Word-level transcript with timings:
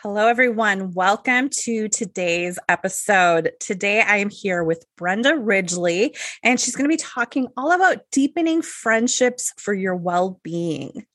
Hello, 0.00 0.28
everyone. 0.28 0.92
Welcome 0.92 1.48
to 1.48 1.88
today's 1.88 2.58
episode. 2.68 3.52
Today, 3.60 4.02
I 4.02 4.18
am 4.18 4.28
here 4.28 4.62
with 4.62 4.84
Brenda 4.98 5.38
Ridgely, 5.38 6.14
and 6.42 6.60
she's 6.60 6.76
going 6.76 6.84
to 6.84 6.94
be 6.94 7.02
talking 7.02 7.48
all 7.56 7.72
about 7.72 8.02
deepening 8.12 8.60
friendships 8.60 9.54
for 9.56 9.72
your 9.72 9.96
well 9.96 10.38
being. 10.42 11.06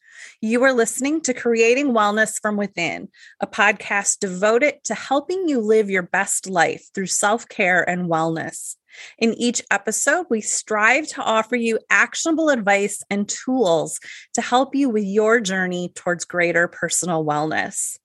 You 0.42 0.64
are 0.64 0.74
listening 0.74 1.22
to 1.22 1.34
Creating 1.36 1.94
Wellness 1.94 2.42
from 2.42 2.58
Within, 2.58 3.10
a 3.40 3.46
podcast 3.46 4.18
devoted 4.18 4.84
to 4.86 4.96
helping 4.96 5.48
you 5.48 5.62
live 5.62 5.92
your 5.92 6.02
best 6.02 6.50
life 6.50 6.90
through 6.96 7.06
self 7.06 7.48
care 7.48 7.88
and 7.88 8.10
wellness. 8.10 8.78
In 9.20 9.36
each 9.36 9.62
episode, 9.70 10.26
we 10.32 10.42
strive 10.42 11.08
to 11.10 11.22
offer 11.22 11.56
you 11.56 11.78
actionable 11.92 12.50
advice 12.50 13.04
and 13.12 13.30
tools 13.30 14.00
to 14.34 14.42
help 14.42 14.74
you 14.74 14.90
with 14.90 15.06
your 15.06 15.40
journey 15.40 15.92
towards 15.94 16.26
greater 16.26 16.68
personal 16.68 17.24
wellness. 17.24 18.00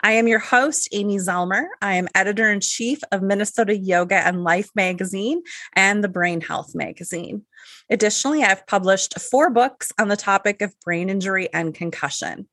I 0.00 0.12
am 0.12 0.28
your 0.28 0.38
host, 0.38 0.88
Amy 0.92 1.16
Zellmer. 1.16 1.66
I 1.80 1.94
am 1.94 2.08
editor 2.14 2.50
in 2.50 2.60
chief 2.60 3.00
of 3.12 3.22
Minnesota 3.22 3.76
Yoga 3.76 4.16
and 4.16 4.44
Life 4.44 4.70
magazine 4.74 5.42
and 5.74 6.02
the 6.02 6.08
Brain 6.08 6.40
Health 6.40 6.74
magazine. 6.74 7.44
Additionally, 7.90 8.42
I've 8.42 8.66
published 8.66 9.18
four 9.18 9.50
books 9.50 9.92
on 9.98 10.08
the 10.08 10.16
topic 10.16 10.62
of 10.62 10.74
brain 10.84 11.10
injury 11.10 11.52
and 11.52 11.74
concussion. 11.74 12.48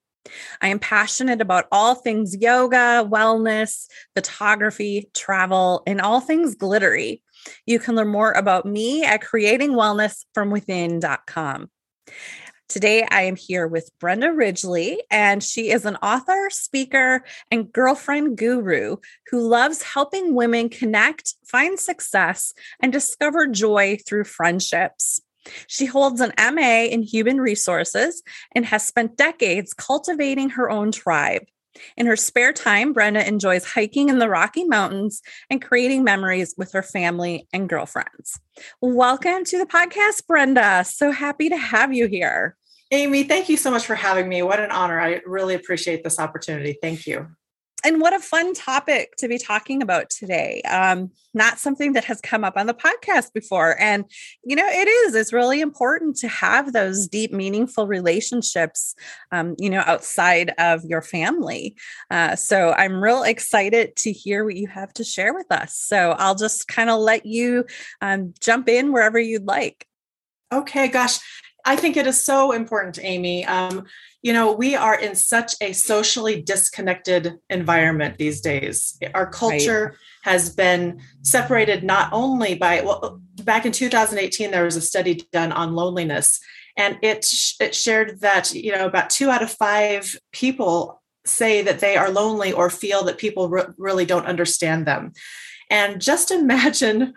I 0.62 0.68
am 0.70 0.80
passionate 0.80 1.42
about 1.42 1.66
all 1.72 1.94
things 1.96 2.36
yoga, 2.36 3.08
wellness, 3.10 3.88
photography, 4.16 5.10
travel, 5.14 5.84
and 5.88 6.02
all 6.02 6.20
things 6.20 6.56
glittery. 6.56 7.24
You 7.66 7.80
can 7.80 7.96
learn 7.96 8.10
more 8.10 8.34
about 8.34 8.66
me 8.66 9.06
at 9.06 9.24
creatingwellnessfromwithin.com. 9.24 11.70
Today, 12.70 13.08
I 13.10 13.22
am 13.22 13.38
here 13.38 13.66
with 13.66 13.92
Brenda 13.98 14.34
Ridgely, 14.34 15.02
and 15.10 15.42
she 15.42 15.72
is 15.72 15.86
an 15.86 15.96
author, 16.04 16.50
speaker, 16.50 17.24
and 17.50 17.72
girlfriend 17.72 18.38
guru 18.38 18.98
who 19.32 19.48
loves 19.48 19.82
helping 19.84 20.36
women 20.36 20.68
connect, 20.68 21.36
find 21.46 21.80
success, 21.80 22.54
and 22.82 22.92
discover 22.92 23.48
joy 23.48 23.98
through 24.06 24.26
friendships. 24.26 25.22
She 25.68 25.86
holds 25.86 26.20
an 26.20 26.34
MA 26.38 26.84
in 26.92 27.04
human 27.04 27.40
resources 27.40 28.22
and 28.54 28.66
has 28.66 28.86
spent 28.86 29.16
decades 29.16 29.74
cultivating 29.74 30.50
her 30.50 30.70
own 30.70 30.92
tribe. 30.92 31.44
In 31.96 32.06
her 32.06 32.16
spare 32.16 32.54
time, 32.54 32.94
Brenda 32.94 33.28
enjoys 33.28 33.66
hiking 33.66 34.10
in 34.10 34.20
the 34.20 34.30
Rocky 34.30 34.64
Mountains 34.64 35.22
and 35.50 35.62
creating 35.62 36.04
memories 36.04 36.54
with 36.58 36.72
her 36.74 36.84
family 36.84 37.48
and 37.54 37.70
girlfriends. 37.70 38.40
Welcome 38.82 39.44
to 39.46 39.58
the 39.58 39.66
podcast, 39.66 40.26
Brenda. 40.28 40.84
So 40.86 41.12
happy 41.12 41.50
to 41.50 41.58
have 41.58 41.94
you 41.94 42.08
here. 42.08 42.58
Amy, 42.92 43.24
thank 43.24 43.50
you 43.50 43.58
so 43.58 43.70
much 43.70 43.86
for 43.86 43.96
having 43.96 44.30
me. 44.30 44.42
What 44.42 44.60
an 44.60 44.72
honor. 44.72 45.00
I 45.00 45.22
really 45.26 45.56
appreciate 45.56 46.04
this 46.04 46.20
opportunity. 46.20 46.78
Thank 46.82 47.06
you 47.06 47.28
and 47.88 48.02
what 48.02 48.14
a 48.14 48.20
fun 48.20 48.54
topic 48.54 49.16
to 49.16 49.30
be 49.30 49.38
talking 49.38 49.82
about 49.82 50.10
today. 50.10 50.62
Um, 50.64 51.10
not 51.34 51.58
something 51.58 51.94
that 51.94 52.04
has 52.04 52.20
come 52.20 52.44
up 52.44 52.58
on 52.58 52.68
the 52.68 52.74
podcast 52.74 53.32
before. 53.34 53.80
And, 53.80 54.04
you 54.44 54.58
know, 54.58 54.68
it 54.68 54.90
is, 54.90 55.16
it's 55.16 55.32
really 55.32 55.62
important 55.62 56.18
to 56.18 56.28
have 56.28 56.74
those 56.74 57.08
deep, 57.08 57.32
meaningful 57.32 57.88
relationships, 57.88 58.94
um, 59.32 59.56
you 59.58 59.70
know, 59.70 59.84
outside 59.86 60.54
of 60.58 60.84
your 60.84 61.02
family. 61.02 61.78
Uh, 62.12 62.36
so 62.36 62.74
I'm 62.74 63.02
real 63.02 63.24
excited 63.24 63.96
to 63.98 64.12
hear 64.12 64.44
what 64.44 64.56
you 64.56 64.68
have 64.68 64.92
to 64.96 65.06
share 65.06 65.34
with 65.34 65.50
us. 65.50 65.74
So 65.74 66.12
I'll 66.18 66.36
just 66.36 66.68
kind 66.68 66.90
of 66.90 67.00
let 67.00 67.26
you 67.26 67.66
um, 68.02 68.34
jump 68.42 68.68
in 68.68 68.92
wherever 68.92 69.18
you'd 69.18 69.48
like. 69.48 69.88
Okay, 70.52 70.90
gosh. 70.90 71.20
I 71.68 71.76
think 71.76 71.98
it 71.98 72.08
is 72.08 72.24
so 72.24 72.54
important, 72.54 72.98
Amy. 73.02 73.44
Um, 73.46 73.86
you 74.22 74.32
know, 74.32 74.54
we 74.54 74.74
are 74.76 74.98
in 74.98 75.16
such 75.16 75.54
a 75.60 75.74
socially 75.74 76.42
disconnected 76.42 77.40
environment 77.50 78.18
these 78.18 78.40
days. 78.40 78.98
Our 79.14 79.30
culture 79.30 79.84
right. 79.86 79.98
has 80.22 80.50
been 80.50 81.02
separated 81.24 81.84
not 81.84 82.14
only 82.14 82.56
by, 82.56 82.80
well, 82.82 83.22
back 83.44 83.66
in 83.66 83.74
2018, 83.74 84.50
there 84.50 84.64
was 84.64 84.78
a 84.78 84.82
study 84.82 85.28
done 85.34 85.52
on 85.52 85.76
loneliness, 85.76 86.40
and 86.78 86.98
it, 87.02 87.30
it 87.60 87.76
shared 87.76 88.22
that, 88.22 88.54
you 88.54 88.72
know, 88.72 88.86
about 88.86 89.10
two 89.10 89.30
out 89.30 89.44
of 89.44 89.52
five 89.52 90.16
people 90.32 91.02
say 91.26 91.62
that 91.64 91.80
they 91.80 91.98
are 91.98 92.10
lonely 92.10 92.54
or 92.54 92.70
feel 92.70 93.04
that 93.04 93.18
people 93.18 93.50
re- 93.50 93.66
really 93.78 94.06
don't 94.06 94.26
understand 94.26 94.86
them. 94.86 95.12
And 95.70 96.00
just 96.00 96.32
imagine 96.32 97.14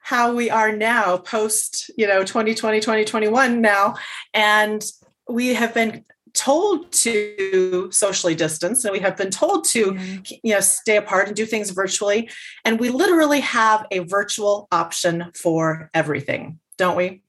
how 0.00 0.34
we 0.34 0.50
are 0.50 0.72
now 0.72 1.16
post 1.16 1.90
you 1.96 2.06
know 2.06 2.24
2020 2.24 2.80
2021 2.80 3.60
now. 3.60 3.96
And 4.34 4.84
we 5.28 5.54
have 5.54 5.72
been 5.74 6.04
told 6.32 6.92
to 6.92 7.88
socially 7.90 8.34
distance 8.34 8.84
and 8.84 8.92
we 8.92 9.00
have 9.00 9.16
been 9.16 9.30
told 9.30 9.64
to 9.64 9.98
you 10.44 10.54
know 10.54 10.60
stay 10.60 10.96
apart 10.96 11.28
and 11.28 11.36
do 11.36 11.46
things 11.46 11.70
virtually. 11.70 12.28
And 12.64 12.80
we 12.80 12.88
literally 12.88 13.40
have 13.40 13.86
a 13.90 14.00
virtual 14.00 14.68
option 14.72 15.30
for 15.34 15.90
everything 15.94 16.58
don't 16.80 16.96
we? 16.96 17.22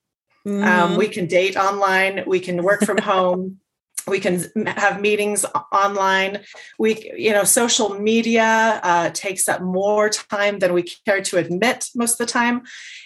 Mm-hmm. 0.47 0.63
um, 0.63 0.97
we 0.97 1.07
can 1.07 1.27
date 1.27 1.55
online 1.55 2.23
we 2.25 2.39
can 2.39 2.63
work 2.63 2.81
from 2.83 2.97
home 2.97 3.59
we 4.07 4.19
can 4.19 4.43
have 4.67 5.01
meetings 5.01 5.45
online 5.71 6.39
we 6.79 7.11
you 7.15 7.31
know 7.31 7.43
social 7.43 7.99
media 7.99 8.79
uh, 8.83 9.09
takes 9.11 9.47
up 9.47 9.61
more 9.61 10.09
time 10.09 10.59
than 10.59 10.73
we 10.73 10.83
care 11.05 11.21
to 11.21 11.37
admit 11.37 11.87
most 11.95 12.13
of 12.13 12.17
the 12.19 12.31
time 12.31 12.63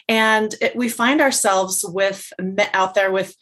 and 0.08 0.56
it, 0.62 0.76
we 0.76 0.90
find 0.90 1.22
ourselves 1.22 1.84
with 1.88 2.32
out 2.74 2.94
there 2.94 3.12
with 3.12 3.36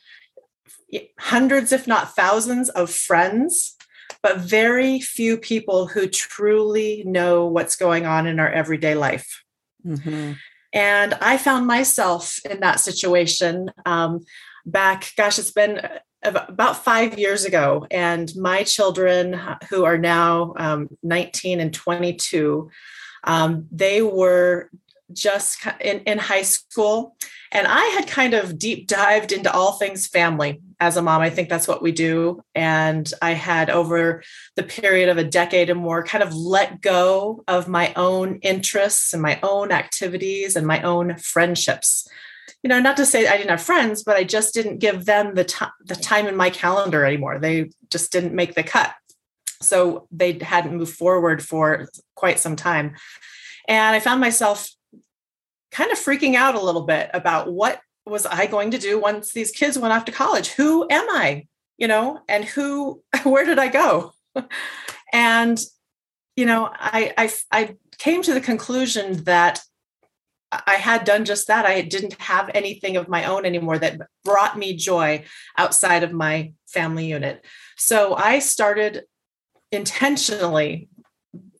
hundreds, 1.19 1.71
if 1.71 1.87
not 1.87 2.15
thousands, 2.15 2.69
of 2.69 2.89
friends, 2.89 3.75
but 4.21 4.37
very 4.37 4.99
few 4.99 5.37
people 5.37 5.87
who 5.87 6.07
truly 6.07 7.03
know 7.05 7.45
what's 7.45 7.75
going 7.75 8.05
on 8.05 8.27
in 8.27 8.39
our 8.39 8.49
everyday 8.49 8.95
life. 8.95 9.43
Mm-hmm. 9.85 10.33
And 10.71 11.13
I 11.15 11.37
found 11.37 11.67
myself 11.67 12.39
in 12.49 12.61
that 12.61 12.79
situation 12.79 13.71
um, 13.85 14.21
back, 14.65 15.11
gosh, 15.17 15.37
it's 15.37 15.51
been 15.51 15.81
about 16.23 16.83
five 16.83 17.17
years 17.17 17.45
ago. 17.45 17.85
And 17.91 18.33
my 18.35 18.63
children, 18.63 19.39
who 19.69 19.85
are 19.85 19.97
now 19.97 20.53
um, 20.57 20.89
19 21.03 21.59
and 21.59 21.73
22, 21.73 22.69
um, 23.23 23.67
they 23.71 24.01
were 24.01 24.69
just 25.11 25.65
in, 25.79 25.99
in 26.01 26.17
high 26.17 26.41
school. 26.41 27.15
And 27.51 27.67
I 27.67 27.83
had 27.85 28.07
kind 28.07 28.33
of 28.33 28.57
deep 28.57 28.87
dived 28.87 29.31
into 29.31 29.53
all 29.53 29.73
things 29.73 30.07
family 30.07 30.59
as 30.79 30.97
a 30.97 31.03
mom. 31.03 31.21
I 31.21 31.29
think 31.29 31.49
that's 31.49 31.67
what 31.67 31.83
we 31.83 31.91
do. 31.91 32.43
And 32.55 33.11
I 33.21 33.31
had, 33.33 33.69
over 33.69 34.23
the 34.55 34.63
period 34.63 35.09
of 35.09 35.17
a 35.17 35.23
decade 35.23 35.69
or 35.69 35.75
more, 35.75 36.03
kind 36.03 36.23
of 36.23 36.33
let 36.33 36.81
go 36.81 37.43
of 37.47 37.67
my 37.67 37.93
own 37.95 38.39
interests 38.41 39.13
and 39.13 39.21
my 39.21 39.39
own 39.43 39.71
activities 39.71 40.55
and 40.55 40.65
my 40.65 40.81
own 40.81 41.15
friendships. 41.17 42.07
You 42.63 42.69
know, 42.69 42.79
not 42.79 42.97
to 42.97 43.05
say 43.05 43.27
I 43.27 43.37
didn't 43.37 43.49
have 43.49 43.61
friends, 43.61 44.03
but 44.03 44.15
I 44.15 44.23
just 44.23 44.53
didn't 44.53 44.79
give 44.79 45.05
them 45.05 45.35
the, 45.35 45.43
t- 45.43 45.65
the 45.85 45.95
time 45.95 46.27
in 46.27 46.35
my 46.35 46.49
calendar 46.49 47.05
anymore. 47.05 47.37
They 47.37 47.69
just 47.91 48.11
didn't 48.11 48.33
make 48.33 48.55
the 48.55 48.63
cut. 48.63 48.93
So 49.61 50.07
they 50.11 50.39
hadn't 50.39 50.75
moved 50.75 50.95
forward 50.95 51.43
for 51.43 51.87
quite 52.15 52.39
some 52.39 52.55
time. 52.55 52.95
And 53.67 53.95
I 53.95 53.99
found 53.99 54.21
myself 54.21 54.69
kind 55.71 55.91
of 55.91 55.97
freaking 55.97 56.35
out 56.35 56.55
a 56.55 56.61
little 56.61 56.83
bit 56.83 57.09
about 57.13 57.51
what 57.51 57.81
was 58.05 58.25
I 58.25 58.45
going 58.45 58.71
to 58.71 58.77
do 58.77 58.99
once 58.99 59.31
these 59.31 59.51
kids 59.51 59.77
went 59.77 59.93
off 59.93 60.05
to 60.05 60.11
college? 60.11 60.49
Who 60.49 60.87
am 60.89 61.09
I? 61.09 61.47
You 61.77 61.87
know, 61.87 62.19
and 62.27 62.45
who, 62.45 63.01
where 63.23 63.45
did 63.45 63.59
I 63.59 63.67
go? 63.67 64.13
and, 65.13 65.59
you 66.35 66.45
know, 66.45 66.69
I, 66.71 67.13
I, 67.17 67.33
I 67.51 67.75
came 67.97 68.21
to 68.23 68.33
the 68.33 68.41
conclusion 68.41 69.23
that 69.23 69.61
I 70.67 70.75
had 70.75 71.03
done 71.05 71.25
just 71.25 71.47
that. 71.47 71.65
I 71.65 71.81
didn't 71.81 72.13
have 72.21 72.49
anything 72.53 72.97
of 72.97 73.07
my 73.07 73.25
own 73.25 73.45
anymore 73.45 73.77
that 73.79 73.99
brought 74.23 74.57
me 74.57 74.75
joy 74.75 75.23
outside 75.57 76.03
of 76.03 76.11
my 76.11 76.53
family 76.67 77.05
unit. 77.05 77.45
So 77.77 78.15
I 78.15 78.39
started 78.39 79.03
intentionally 79.71 80.89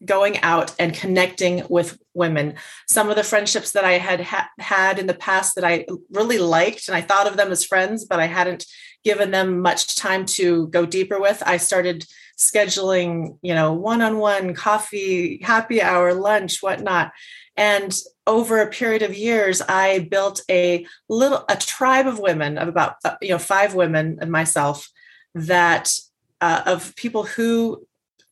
going 0.06 0.40
out 0.40 0.74
and 0.80 0.94
connecting 0.94 1.64
with 1.70 1.98
women. 2.14 2.56
Some 2.88 3.10
of 3.10 3.16
the 3.16 3.24
friendships 3.24 3.72
that 3.72 3.86
I 3.86 3.94
had 3.94 4.22
ha- 4.22 4.50
had 4.60 5.00
in 5.00 5.08
the 5.08 5.14
past 5.14 5.56
that 5.56 5.64
I 5.64 5.86
really 6.12 6.40
liked, 6.40 6.88
and 6.88 6.96
I 6.96 7.02
thought 7.02 7.28
of 7.28 7.38
them 7.38 7.52
as 7.52 7.66
friends, 7.66 8.06
but 8.06 8.20
I 8.20 8.28
hadn't 8.28 8.66
given 9.04 9.32
them 9.32 9.62
much 9.62 9.96
time 9.96 10.26
to 10.26 10.68
go 10.68 10.86
deeper 10.86 11.20
with. 11.20 11.44
I 11.46 11.58
started 11.58 12.06
scheduling, 12.38 13.38
you 13.42 13.54
know, 13.54 13.74
one-on-one 13.74 14.54
coffee, 14.54 15.40
happy 15.44 15.82
hour, 15.82 16.14
lunch, 16.14 16.62
whatnot. 16.62 17.12
And 17.56 17.94
over 18.26 18.60
a 18.60 18.70
period 18.70 19.02
of 19.04 19.18
years, 19.18 19.62
I 19.62 20.08
built 20.10 20.42
a 20.50 20.86
little 21.10 21.46
a 21.50 21.56
tribe 21.56 22.08
of 22.08 22.20
women 22.20 22.58
of 22.58 22.68
about 22.68 22.96
uh, 23.06 23.16
you 23.22 23.30
know 23.30 23.38
five 23.38 23.76
women 23.76 24.18
and 24.22 24.32
myself 24.32 24.90
that 25.36 25.94
uh, 26.42 26.64
of 26.66 26.96
people 26.96 27.24
who 27.24 27.86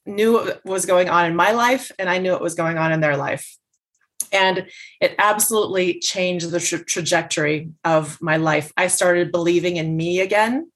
knew 0.05 0.33
what 0.33 0.65
was 0.65 0.85
going 0.85 1.09
on 1.09 1.25
in 1.25 1.35
my 1.35 1.51
life 1.51 1.91
and 1.99 2.09
I 2.09 2.17
knew 2.17 2.31
what 2.31 2.41
was 2.41 2.55
going 2.55 2.77
on 2.77 2.91
in 2.91 3.01
their 3.01 3.17
life. 3.17 3.57
And 4.33 4.67
it 5.01 5.15
absolutely 5.17 5.99
changed 5.99 6.51
the 6.51 6.59
tra- 6.59 6.85
trajectory 6.85 7.69
of 7.83 8.21
my 8.21 8.37
life. 8.37 8.71
I 8.77 8.87
started 8.87 9.31
believing 9.31 9.77
in 9.77 9.97
me 9.97 10.21
again. 10.21 10.71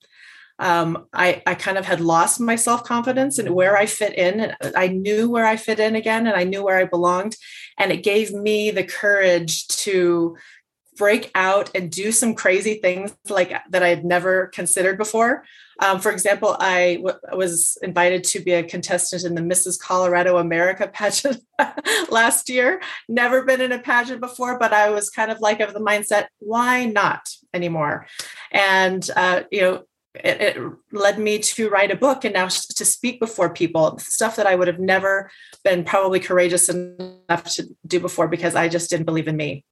um, 0.60 1.06
I, 1.13 1.42
I 1.45 1.56
kind 1.56 1.77
of 1.77 1.86
had 1.86 2.00
lost 2.00 2.39
my 2.39 2.56
self 2.56 2.83
confidence 2.83 3.38
and 3.39 3.50
where 3.54 3.77
I 3.77 3.86
fit 3.86 4.13
in. 4.18 4.39
And 4.39 4.56
I 4.75 4.88
knew 4.88 5.30
where 5.30 5.45
I 5.45 5.57
fit 5.57 5.80
in 5.80 5.95
again, 5.95 6.27
and 6.27 6.36
I 6.36 6.44
knew 6.45 6.63
where 6.63 6.77
I 6.77 6.86
belonged. 6.86 7.36
And 7.77 7.92
it 7.92 8.04
gave 8.04 8.31
me 8.31 8.72
the 8.72 8.83
courage 8.83 9.68
to 9.68 10.38
break 10.97 11.31
out 11.36 11.69
and 11.75 11.92
do 11.92 12.12
some 12.12 12.33
crazy 12.33 12.75
things 12.75 13.15
like 13.30 13.53
that 13.69 13.83
I 13.83 13.89
had 13.89 14.06
never 14.06 14.47
considered 14.47 14.97
before. 14.97 15.44
Um, 15.80 16.00
for 16.00 16.12
example, 16.12 16.56
I 16.59 16.95
w- 16.95 17.19
was 17.33 17.77
invited 17.81 18.24
to 18.25 18.39
be 18.39 18.53
a 18.53 18.63
contestant 18.63 19.25
in 19.25 19.36
the 19.36 19.42
Mrs. 19.42 19.80
Colorado 19.80 20.38
America 20.38 20.88
pageant 20.88 21.42
last 22.09 22.50
year. 22.50 22.81
Never 23.09 23.44
been 23.44 23.62
in 23.62 23.74
a 23.74 23.80
pageant 23.80 24.21
before, 24.21 24.57
but 24.57 24.71
I 24.71 24.89
was 24.89 25.09
kind 25.09 25.31
of 25.31 25.42
like 25.42 25.59
of 25.59 25.74
the 25.74 25.81
mindset, 25.81 26.27
why 26.39 26.86
not 26.86 27.27
anymore? 27.53 28.07
And 28.51 29.07
uh, 29.15 29.44
you 29.51 29.62
know, 29.62 29.83
it, 30.24 30.41
it, 30.41 30.71
led 30.94 31.19
me 31.19 31.39
to 31.39 31.69
write 31.69 31.91
a 31.91 31.95
book 31.95 32.24
and 32.24 32.33
now 32.33 32.48
to 32.48 32.86
speak 32.86 33.19
before 33.19 33.53
people 33.53 33.98
stuff 34.00 34.38
that 34.38 34.48
i 34.48 34.56
would 34.56 34.68
have 34.68 34.80
never 34.80 35.30
been 35.65 35.83
probably 35.83 36.21
courageous 36.21 36.69
enough 36.69 37.44
to 37.44 37.68
do 37.86 38.00
before 38.00 38.27
because 38.27 38.56
i 38.56 38.69
just 38.69 38.89
didn't 38.89 39.06
believe 39.06 39.27
in 39.27 39.36
me 39.36 39.65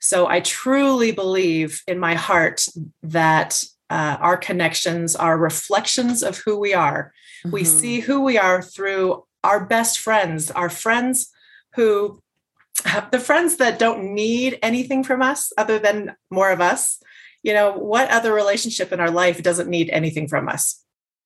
so 0.00 0.26
i 0.26 0.40
truly 0.40 1.12
believe 1.12 1.82
in 1.86 1.98
my 1.98 2.14
heart 2.14 2.66
that 3.02 3.62
uh, 3.88 4.16
our 4.20 4.36
connections 4.36 5.14
are 5.14 5.38
reflections 5.38 6.22
of 6.22 6.38
who 6.38 6.58
we 6.58 6.74
are 6.74 7.12
mm-hmm. 7.44 7.52
we 7.52 7.64
see 7.64 8.00
who 8.00 8.22
we 8.22 8.36
are 8.36 8.62
through 8.62 9.24
our 9.44 9.64
best 9.64 9.98
friends 9.98 10.50
our 10.50 10.70
friends 10.70 11.30
who 11.74 12.20
the 13.10 13.20
friends 13.20 13.56
that 13.56 13.78
don't 13.78 14.14
need 14.14 14.58
anything 14.62 15.04
from 15.04 15.22
us 15.22 15.52
other 15.56 15.78
than 15.78 16.14
more 16.30 16.50
of 16.50 16.60
us 16.60 17.00
you 17.46 17.54
know, 17.54 17.70
what 17.70 18.10
other 18.10 18.34
relationship 18.34 18.92
in 18.92 18.98
our 18.98 19.10
life 19.10 19.40
doesn't 19.40 19.70
need 19.70 19.88
anything 19.90 20.26
from 20.26 20.48
us 20.48 20.82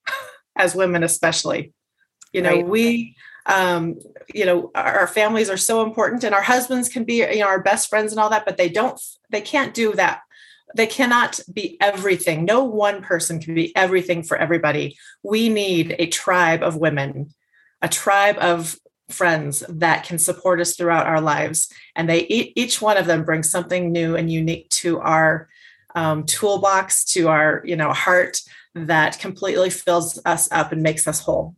as 0.57 0.75
women, 0.75 1.03
especially? 1.03 1.73
You 2.31 2.43
know, 2.43 2.57
right. 2.57 2.67
we, 2.67 3.17
um, 3.47 3.99
you 4.33 4.45
know, 4.45 4.71
our, 4.75 5.07
families 5.07 5.51
are 5.51 5.57
so 5.57 5.83
important 5.83 6.25
and 6.25 6.35
our 6.35 6.43
husbands 6.43 6.89
can 6.89 7.05
be, 7.05 7.17
you 7.17 7.39
know, 7.39 7.47
our 7.47 7.63
best 7.63 7.89
friends 7.89 8.13
and 8.13 8.21
all 8.21 8.31
that, 8.31 8.45
but 8.45 8.57
they 8.57 8.69
don't, 8.69 9.01
they 9.31 9.41
can't 9.41 9.75
do 9.75 9.93
that 9.95 10.21
they 10.75 10.87
cannot 10.87 11.41
be 11.53 11.77
everything. 11.81 12.45
No 12.45 12.65
one 12.65 13.03
person 13.03 13.41
can 13.41 13.55
be 13.55 13.75
everything 13.77 14.23
for 14.23 14.37
everybody. 14.37 14.97
We 15.23 15.49
need 15.49 15.97
a 15.99 16.07
tribe 16.07 16.63
of 16.63 16.77
women, 16.77 17.35
a 17.83 17.89
tribe 17.89 18.37
of 18.39 18.79
friends 19.09 19.65
that 19.69 20.05
can 20.05 20.19
support 20.19 20.61
us 20.61 20.77
throughout 20.77 21.07
our 21.07 21.21
lives. 21.21 21.73
And 21.97 22.09
they 22.09 22.21
each 22.21 22.81
one 22.81 22.97
of 22.97 23.07
them 23.07 23.25
brings 23.25 23.51
something 23.51 23.91
new 23.91 24.17
and 24.17 24.31
unique 24.31 24.69
to 24.71 25.01
our 25.01 25.49
um, 25.95 26.25
toolbox 26.25 27.05
to 27.07 27.29
our 27.29 27.63
you 27.65 27.75
know 27.75 27.93
heart 27.93 28.41
that 28.77 29.19
completely 29.19 29.71
fills 29.71 30.21
us 30.25 30.49
up 30.53 30.71
and 30.71 30.83
makes 30.83 31.09
us 31.09 31.21
whole 31.21 31.57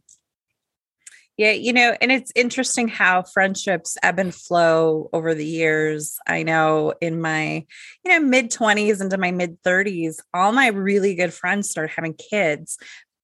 yeah 1.36 1.50
you 1.50 1.72
know 1.72 1.96
and 2.00 2.12
it's 2.12 2.32
interesting 2.34 2.88
how 2.88 3.22
friendships 3.22 3.96
ebb 4.02 4.18
and 4.18 4.34
flow 4.34 5.08
over 5.12 5.34
the 5.34 5.46
years 5.46 6.18
i 6.26 6.42
know 6.42 6.92
in 7.00 7.20
my 7.20 7.64
you 8.04 8.10
know 8.10 8.20
mid 8.20 8.50
20s 8.50 9.00
into 9.00 9.18
my 9.18 9.30
mid 9.30 9.60
30s 9.62 10.16
all 10.34 10.52
my 10.52 10.68
really 10.68 11.14
good 11.14 11.32
friends 11.32 11.70
started 11.70 11.92
having 11.94 12.14
kids 12.14 12.78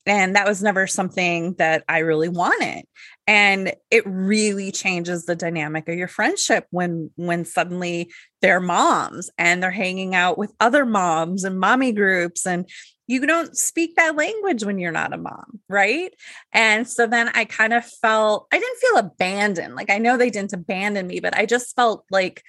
and 0.08 0.36
that 0.36 0.48
was 0.48 0.62
never 0.62 0.86
something 0.86 1.54
that 1.58 1.84
I 1.86 1.98
really 1.98 2.30
wanted. 2.30 2.84
And 3.28 3.74
it 3.90 4.04
really 4.06 4.72
changes 4.72 5.26
the 5.26 5.36
dynamic 5.36 5.86
of 5.86 5.98
your 5.98 6.08
friendship 6.08 6.66
when 6.70 7.10
when 7.16 7.44
suddenly 7.44 8.10
they're 8.40 8.58
moms 8.58 9.28
and 9.36 9.62
they're 9.62 9.70
hanging 9.70 10.14
out 10.14 10.38
with 10.38 10.54
other 10.60 10.86
moms 10.86 11.44
and 11.44 11.60
mommy 11.60 11.92
groups 11.92 12.46
and 12.46 12.66
you 13.06 13.26
don't 13.26 13.54
speak 13.54 13.96
that 13.96 14.16
language 14.16 14.64
when 14.64 14.78
you're 14.78 14.92
not 14.92 15.12
a 15.12 15.18
mom, 15.18 15.60
right? 15.68 16.14
And 16.52 16.88
so 16.88 17.06
then 17.06 17.30
I 17.34 17.44
kind 17.44 17.74
of 17.74 17.84
felt 17.84 18.46
I 18.50 18.58
didn't 18.58 18.78
feel 18.78 18.96
abandoned. 18.96 19.74
Like 19.74 19.90
I 19.90 19.98
know 19.98 20.16
they 20.16 20.30
didn't 20.30 20.54
abandon 20.54 21.06
me, 21.06 21.20
but 21.20 21.36
I 21.36 21.44
just 21.44 21.76
felt 21.76 22.06
like 22.10 22.42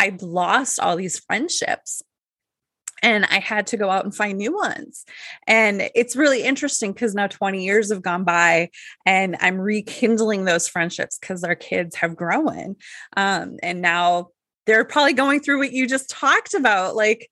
I'd 0.00 0.22
lost 0.22 0.80
all 0.80 0.96
these 0.96 1.18
friendships 1.18 2.02
and 3.04 3.26
I 3.26 3.38
had 3.38 3.66
to 3.68 3.76
go 3.76 3.90
out 3.90 4.04
and 4.04 4.16
find 4.16 4.38
new 4.38 4.54
ones. 4.54 5.04
And 5.46 5.90
it's 5.94 6.16
really 6.16 6.42
interesting 6.42 6.92
because 6.92 7.14
now 7.14 7.26
20 7.26 7.62
years 7.62 7.92
have 7.92 8.00
gone 8.00 8.24
by 8.24 8.70
and 9.04 9.36
I'm 9.40 9.60
rekindling 9.60 10.46
those 10.46 10.66
friendships 10.68 11.18
because 11.18 11.44
our 11.44 11.54
kids 11.54 11.96
have 11.96 12.16
grown. 12.16 12.76
Um, 13.14 13.58
and 13.62 13.82
now 13.82 14.28
they're 14.64 14.86
probably 14.86 15.12
going 15.12 15.40
through 15.40 15.58
what 15.58 15.72
you 15.72 15.86
just 15.86 16.08
talked 16.08 16.54
about. 16.54 16.96
Like, 16.96 17.30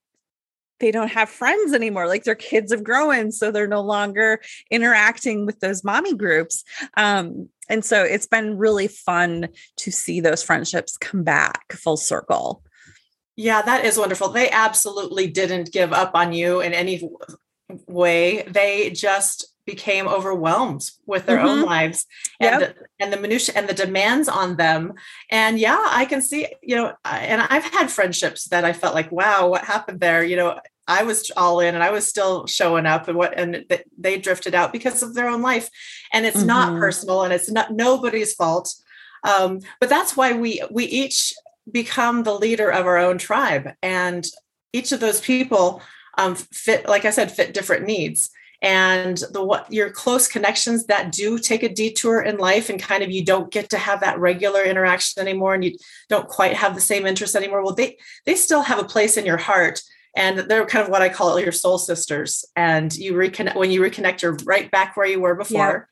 they 0.79 0.91
don't 0.91 1.13
have 1.13 1.31
friends 1.31 1.73
anymore. 1.73 2.09
Like 2.09 2.25
their 2.25 2.35
kids 2.35 2.73
have 2.73 2.83
grown, 2.83 3.31
so 3.31 3.51
they're 3.53 3.69
no 3.69 3.83
longer 3.83 4.41
interacting 4.69 5.47
with 5.47 5.61
those 5.61 5.85
mommy 5.85 6.13
groups. 6.13 6.65
Um, 6.97 7.49
and 7.69 7.85
so 7.85 8.03
it's 8.03 8.27
been 8.27 8.59
really 8.59 8.89
fun 8.89 9.49
to 9.77 9.93
see 9.93 10.21
those 10.21 10.43
friendships 10.43 10.97
come 10.97 11.23
back 11.23 11.73
full 11.73 11.97
circle. 11.97 12.65
Yeah, 13.37 13.62
that 13.62 13.84
is 13.84 13.99
wonderful. 13.99 14.29
They 14.29 14.50
absolutely 14.50 15.26
didn't 15.26 15.73
give 15.73 15.93
up 15.93 16.12
on 16.14 16.32
you 16.32 16.61
in 16.61 16.75
any 16.75 17.08
way. 17.87 18.43
They 18.43 18.90
just 18.90 19.52
became 19.64 20.08
overwhelmed 20.08 20.90
with 21.06 21.26
their 21.26 21.38
mm-hmm. 21.38 21.46
own 21.46 21.62
lives 21.62 22.06
and 22.40 22.61
yep. 22.61 22.76
the, 22.76 22.84
and 23.05 23.12
the 23.12 23.17
minutia 23.17 23.55
and 23.56 23.69
the 23.69 23.75
demands 23.75 24.29
on 24.29 24.56
them. 24.56 24.94
And 25.31 25.58
yeah, 25.58 25.87
I 25.90 26.05
can 26.05 26.20
see, 26.20 26.49
you 26.62 26.76
know, 26.76 26.94
and 27.05 27.40
I've 27.43 27.64
had 27.64 27.90
friendships 27.90 28.49
that 28.49 28.64
I 28.64 28.73
felt 28.73 28.94
like, 28.94 29.12
wow, 29.12 29.49
what 29.49 29.64
happened 29.64 30.00
there? 30.00 30.25
You 30.25 30.37
know, 30.37 30.61
I 30.88 31.05
was 31.05 31.31
all 31.37 31.61
in 31.61 31.75
and 31.75 31.85
I 31.85 31.90
was 31.90 32.06
still 32.06 32.46
showing 32.46 32.87
up 32.87 33.06
and 33.06 33.17
what 33.17 33.38
and 33.38 33.64
they 33.96 34.19
drifted 34.19 34.55
out 34.55 34.73
because 34.73 35.02
of 35.02 35.14
their 35.14 35.28
own 35.28 35.43
life. 35.43 35.70
And 36.12 36.26
it's 36.26 36.38
mm-hmm. 36.38 36.46
not 36.49 36.81
personal 36.81 37.23
and 37.23 37.32
it's 37.32 37.50
not 37.50 37.73
nobody's 37.73 38.35
fault. 38.35 38.75
Um, 39.23 39.61
but 39.78 39.88
that's 39.88 40.17
why 40.17 40.32
we 40.32 40.61
we 40.70 40.85
each 40.85 41.32
become 41.70 42.23
the 42.23 42.35
leader 42.35 42.70
of 42.70 42.87
our 42.87 42.99
own 42.99 43.19
tribe. 43.19 43.75
And 43.82 44.26
each 44.73 44.93
of 44.93 45.00
those 45.00 45.20
people 45.20 45.82
um, 46.19 46.35
fit, 46.35 46.88
like 46.88 47.05
I 47.05 47.11
said, 47.11 47.31
fit 47.31 47.55
different 47.55 47.87
needs. 47.87 48.31
And 48.61 49.20
the 49.32 49.44
what 49.44 49.73
your 49.73 49.91
close 49.91 50.29
connections 50.29 50.87
that 50.87 51.11
do 51.11 51.37
take 51.37 51.64
a 51.64 51.69
detour 51.69 52.23
in 52.23 52.37
life, 52.37 52.70
and 52.70 52.81
kind 52.81 53.03
of 53.03 53.11
you 53.11 53.25
don't 53.25 53.50
get 53.50 53.70
to 53.70 53.79
have 53.79 54.00
that 54.00 54.20
regular 54.20 54.62
interaction 54.62 55.20
anymore, 55.20 55.55
and 55.55 55.64
you 55.64 55.76
don't 56.09 56.29
quite 56.29 56.55
have 56.55 56.76
the 56.76 56.81
same 56.81 57.05
interest 57.05 57.35
anymore. 57.35 57.64
Well, 57.64 57.75
they 57.75 57.99
they 58.25 58.37
still 58.37 58.62
have 58.62 58.79
a 58.79 58.85
place 58.85 59.17
in 59.17 59.26
your 59.26 59.37
heart, 59.37 59.82
and 60.14 60.38
they're 60.38 60.64
kind 60.64 60.85
of 60.85 60.91
what 60.91 61.03
I 61.03 61.09
call 61.09 61.41
your 61.41 61.50
soul 61.50 61.76
sisters. 61.76 62.44
And 62.55 62.94
you 62.94 63.14
reconnect 63.14 63.56
when 63.56 63.73
you 63.73 63.81
reconnect, 63.81 64.23
you're 64.23 64.38
right 64.44 64.70
back 64.70 64.97
where 64.97 65.09
you 65.09 65.20
were 65.20 65.35
before 65.35 65.88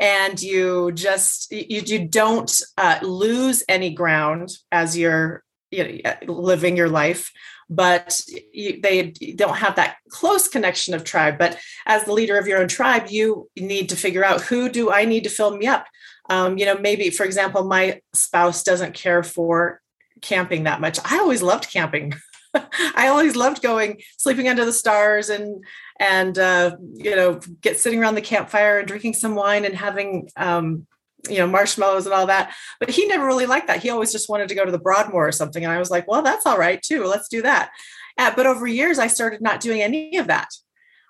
and 0.00 0.40
you 0.40 0.92
just 0.92 1.50
you, 1.50 1.82
you 1.84 2.06
don't 2.06 2.60
uh, 2.78 2.98
lose 3.02 3.62
any 3.68 3.90
ground 3.90 4.50
as 4.72 4.96
you're 4.96 5.42
you 5.70 6.02
know, 6.02 6.14
living 6.26 6.76
your 6.76 6.88
life 6.88 7.32
but 7.72 8.20
you, 8.52 8.80
they 8.82 9.12
don't 9.36 9.56
have 9.56 9.76
that 9.76 9.98
close 10.08 10.48
connection 10.48 10.92
of 10.92 11.04
tribe. 11.04 11.38
But 11.38 11.56
as 11.86 12.04
the 12.04 12.12
leader 12.12 12.36
of 12.36 12.48
your 12.48 12.60
own 12.60 12.68
tribe 12.68 13.06
you 13.08 13.48
need 13.56 13.88
to 13.90 13.96
figure 13.96 14.24
out 14.24 14.40
who 14.42 14.68
do 14.68 14.90
i 14.90 15.04
need 15.04 15.24
to 15.24 15.30
fill 15.30 15.56
me 15.56 15.66
up? 15.66 15.86
Um, 16.28 16.58
you 16.58 16.66
know 16.66 16.76
maybe 16.76 17.10
for 17.10 17.24
example 17.24 17.64
my 17.64 18.00
spouse 18.12 18.62
doesn't 18.64 18.94
care 18.94 19.22
for 19.22 19.80
camping 20.20 20.64
that 20.64 20.80
much. 20.80 20.98
I 21.04 21.18
always 21.18 21.42
loved 21.42 21.70
camping. 21.70 22.14
I 22.54 23.08
always 23.08 23.36
loved 23.36 23.62
going 23.62 24.02
sleeping 24.18 24.48
under 24.48 24.64
the 24.64 24.72
stars 24.72 25.30
and 25.30 25.64
and 26.00 26.38
uh, 26.38 26.76
you 26.94 27.14
know 27.14 27.40
get 27.60 27.78
sitting 27.78 28.00
around 28.00 28.16
the 28.16 28.22
campfire 28.22 28.78
and 28.78 28.88
drinking 28.88 29.14
some 29.14 29.36
wine 29.36 29.64
and 29.64 29.76
having 29.76 30.28
um, 30.36 30.86
you 31.28 31.36
know 31.36 31.46
marshmallows 31.46 32.06
and 32.06 32.14
all 32.14 32.26
that. 32.26 32.52
But 32.80 32.90
he 32.90 33.06
never 33.06 33.26
really 33.26 33.46
liked 33.46 33.68
that. 33.68 33.82
He 33.82 33.90
always 33.90 34.10
just 34.10 34.28
wanted 34.28 34.48
to 34.48 34.54
go 34.54 34.64
to 34.64 34.72
the 34.72 34.78
Broadmoor 34.78 35.28
or 35.28 35.32
something. 35.32 35.62
And 35.62 35.72
I 35.72 35.78
was 35.78 35.90
like, 35.90 36.08
well, 36.08 36.22
that's 36.22 36.46
all 36.46 36.58
right 36.58 36.82
too. 36.82 37.04
Let's 37.04 37.28
do 37.28 37.42
that. 37.42 37.70
Uh, 38.18 38.32
but 38.34 38.46
over 38.46 38.66
years, 38.66 38.98
I 38.98 39.06
started 39.06 39.40
not 39.42 39.60
doing 39.60 39.82
any 39.82 40.16
of 40.16 40.26
that. 40.26 40.48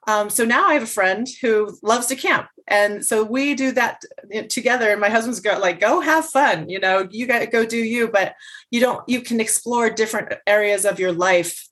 Um, 0.08 0.28
so 0.28 0.44
now 0.44 0.66
I 0.66 0.74
have 0.74 0.82
a 0.82 0.86
friend 0.86 1.28
who 1.40 1.78
loves 1.82 2.06
to 2.08 2.16
camp. 2.16 2.48
And 2.66 3.04
so 3.04 3.22
we 3.22 3.54
do 3.54 3.72
that 3.72 4.00
together. 4.48 4.90
And 4.90 5.00
my 5.00 5.10
husband's 5.10 5.40
go 5.40 5.58
like, 5.58 5.78
go 5.78 6.00
have 6.00 6.24
fun. 6.26 6.68
You 6.68 6.80
know, 6.80 7.06
you 7.10 7.26
got 7.26 7.40
to 7.40 7.46
go 7.46 7.64
do 7.64 7.76
you, 7.76 8.08
but 8.08 8.34
you 8.70 8.80
don't, 8.80 9.06
you 9.08 9.20
can 9.20 9.40
explore 9.40 9.90
different 9.90 10.32
areas 10.46 10.84
of 10.84 10.98
your 10.98 11.12
life 11.12 11.68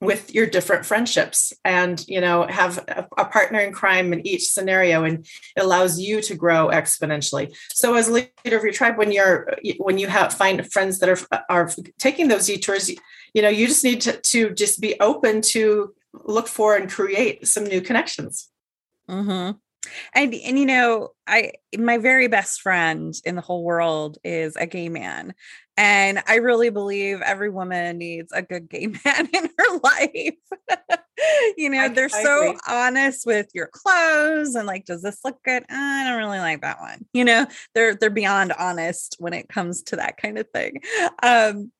with 0.00 0.32
your 0.32 0.46
different 0.46 0.86
friendships 0.86 1.52
and 1.64 2.04
you 2.06 2.20
know 2.20 2.46
have 2.46 2.78
a, 2.88 3.24
partner 3.24 3.58
in 3.58 3.72
crime 3.72 4.12
in 4.12 4.24
each 4.26 4.48
scenario 4.48 5.04
and 5.04 5.26
it 5.56 5.60
allows 5.62 5.98
you 5.98 6.20
to 6.22 6.34
grow 6.34 6.68
exponentially 6.68 7.54
so 7.70 7.94
as 7.94 8.08
leader 8.08 8.56
of 8.56 8.62
your 8.62 8.72
tribe 8.72 8.96
when 8.96 9.10
you're 9.10 9.52
when 9.78 9.98
you 9.98 10.06
have 10.06 10.32
find 10.32 10.70
friends 10.72 11.00
that 11.00 11.08
are 11.08 11.42
are 11.48 11.70
taking 11.98 12.28
those 12.28 12.46
detours 12.46 12.88
you 13.34 13.42
know 13.42 13.48
you 13.48 13.66
just 13.66 13.84
need 13.84 14.00
to, 14.00 14.12
to 14.20 14.50
just 14.50 14.80
be 14.80 14.98
open 15.00 15.42
to 15.42 15.92
look 16.24 16.46
for 16.46 16.76
and 16.76 16.90
create 16.90 17.46
some 17.46 17.64
new 17.64 17.80
connections 17.80 18.48
mm-hmm. 19.10 19.56
And 20.14 20.34
and 20.34 20.58
you 20.58 20.66
know, 20.66 21.10
I 21.26 21.52
my 21.76 21.98
very 21.98 22.28
best 22.28 22.60
friend 22.60 23.14
in 23.24 23.36
the 23.36 23.42
whole 23.42 23.64
world 23.64 24.18
is 24.24 24.56
a 24.56 24.66
gay 24.66 24.88
man. 24.88 25.34
And 25.76 26.20
I 26.26 26.36
really 26.36 26.70
believe 26.70 27.20
every 27.22 27.50
woman 27.50 27.98
needs 27.98 28.32
a 28.32 28.42
good 28.42 28.68
gay 28.68 28.86
man 29.04 29.28
in 29.32 29.48
her 29.58 29.78
life. 29.82 30.34
you 31.56 31.70
know, 31.70 31.82
I, 31.82 31.88
they're 31.88 32.10
I 32.12 32.22
so 32.22 32.42
agree. 32.48 32.60
honest 32.66 33.26
with 33.26 33.48
your 33.54 33.68
clothes 33.72 34.54
and 34.54 34.66
like, 34.66 34.86
does 34.86 35.02
this 35.02 35.20
look 35.24 35.42
good? 35.44 35.64
I 35.70 36.04
don't 36.04 36.18
really 36.18 36.40
like 36.40 36.62
that 36.62 36.80
one. 36.80 37.06
You 37.12 37.24
know, 37.24 37.46
they're 37.74 37.94
they're 37.94 38.10
beyond 38.10 38.52
honest 38.52 39.16
when 39.18 39.32
it 39.32 39.48
comes 39.48 39.82
to 39.84 39.96
that 39.96 40.16
kind 40.16 40.38
of 40.38 40.48
thing. 40.50 40.82
Um, 41.22 41.70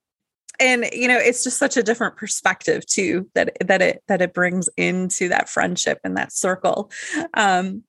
and 0.61 0.87
you 0.93 1.09
know 1.09 1.19
it's 1.19 1.45
just 1.45 1.59
such 1.59 1.77
a 1.77 1.83
different 1.83 2.17
perspective 2.17 2.85
too 2.87 3.31
that 3.35 3.57
that 3.67 3.83
it 3.83 4.03
that 4.09 4.21
it 4.21 4.35
brings 4.35 4.69
into 4.77 5.29
that 5.29 5.49
friendship 5.49 6.00
and 6.05 6.17
that 6.17 6.33
circle 6.33 6.91
um 7.35 7.83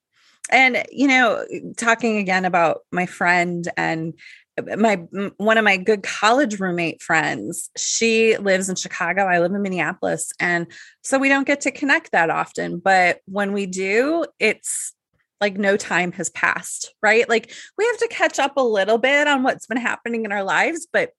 and 0.49 0.83
you 0.91 1.07
know 1.07 1.45
talking 1.77 2.17
again 2.17 2.45
about 2.45 2.81
my 2.91 3.05
friend 3.05 3.67
and 3.77 4.13
uh, 4.57 4.75
my 4.77 4.95
one 5.37 5.57
of 5.57 5.63
my 5.63 5.77
good 5.77 6.03
college 6.03 6.59
roommate 6.59 7.01
friends 7.01 7.69
she 7.77 8.37
lives 8.37 8.69
in 8.69 8.75
chicago 8.75 9.25
i 9.25 9.39
live 9.39 9.51
in 9.51 9.61
minneapolis 9.61 10.31
and 10.39 10.67
so 11.03 11.17
we 11.17 11.29
don't 11.29 11.47
get 11.47 11.61
to 11.61 11.71
connect 11.71 12.11
that 12.11 12.29
often 12.29 12.79
but 12.79 13.19
when 13.25 13.53
we 13.53 13.65
do 13.65 14.25
it's 14.39 14.93
like 15.41 15.57
no 15.57 15.77
time 15.77 16.11
has 16.13 16.29
passed 16.29 16.93
right? 17.01 17.27
Like 17.27 17.53
we 17.77 17.85
have 17.85 17.97
to 17.97 18.07
catch 18.09 18.39
up 18.39 18.57
a 18.57 18.61
little 18.61 18.97
bit 18.97 19.27
on 19.27 19.43
what's 19.43 19.67
been 19.67 19.77
happening 19.77 20.25
in 20.25 20.31
our 20.31 20.43
lives 20.43 20.87
but 20.91 21.11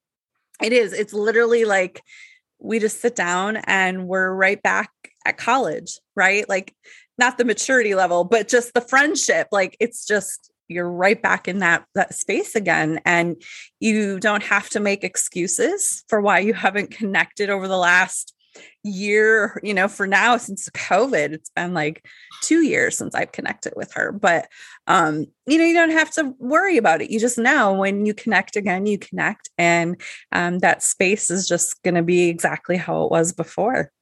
it 0.62 0.72
is 0.72 0.92
it's 0.92 1.12
literally 1.12 1.64
like 1.64 2.02
we 2.58 2.78
just 2.78 3.00
sit 3.00 3.16
down 3.16 3.56
and 3.64 4.06
we're 4.06 4.30
right 4.32 4.62
back 4.62 4.90
at 5.24 5.38
college 5.38 5.98
right? 6.16 6.48
Like 6.48 6.74
not 7.20 7.38
the 7.38 7.44
maturity 7.44 7.94
level, 7.94 8.24
but 8.24 8.48
just 8.48 8.74
the 8.74 8.80
friendship. 8.80 9.46
Like 9.52 9.76
it's 9.78 10.04
just 10.04 10.50
you're 10.66 10.90
right 10.90 11.20
back 11.20 11.48
in 11.48 11.58
that 11.58 11.84
that 11.94 12.14
space 12.14 12.54
again 12.54 13.00
and 13.04 13.42
you 13.80 14.18
don't 14.20 14.42
have 14.42 14.70
to 14.70 14.80
make 14.80 15.04
excuses 15.04 16.04
for 16.08 16.20
why 16.20 16.38
you 16.38 16.54
haven't 16.54 16.90
connected 16.90 17.50
over 17.50 17.68
the 17.68 17.76
last 17.76 18.34
year 18.82 19.60
you 19.62 19.74
know 19.74 19.88
for 19.88 20.06
now 20.06 20.36
since 20.36 20.68
covid. 20.70 21.32
It's 21.32 21.50
been 21.50 21.74
like 21.74 22.04
two 22.42 22.62
years 22.64 22.96
since 22.96 23.14
i've 23.14 23.32
connected 23.32 23.72
with 23.76 23.92
her 23.92 24.10
but 24.10 24.48
um 24.86 25.26
you 25.46 25.58
know 25.58 25.64
you 25.64 25.74
don't 25.74 25.90
have 25.90 26.10
to 26.12 26.34
worry 26.38 26.76
about 26.76 27.02
it. 27.02 27.10
You 27.10 27.20
just 27.20 27.38
know 27.38 27.74
when 27.74 28.06
you 28.06 28.14
connect 28.14 28.56
again 28.56 28.86
you 28.86 28.98
connect 28.98 29.50
and 29.58 30.00
um, 30.32 30.60
that 30.60 30.82
space 30.82 31.30
is 31.30 31.48
just 31.48 31.82
going 31.82 31.96
to 31.96 32.02
be 32.02 32.28
exactly 32.28 32.76
how 32.76 33.04
it 33.04 33.10
was 33.10 33.32
before 33.32 33.92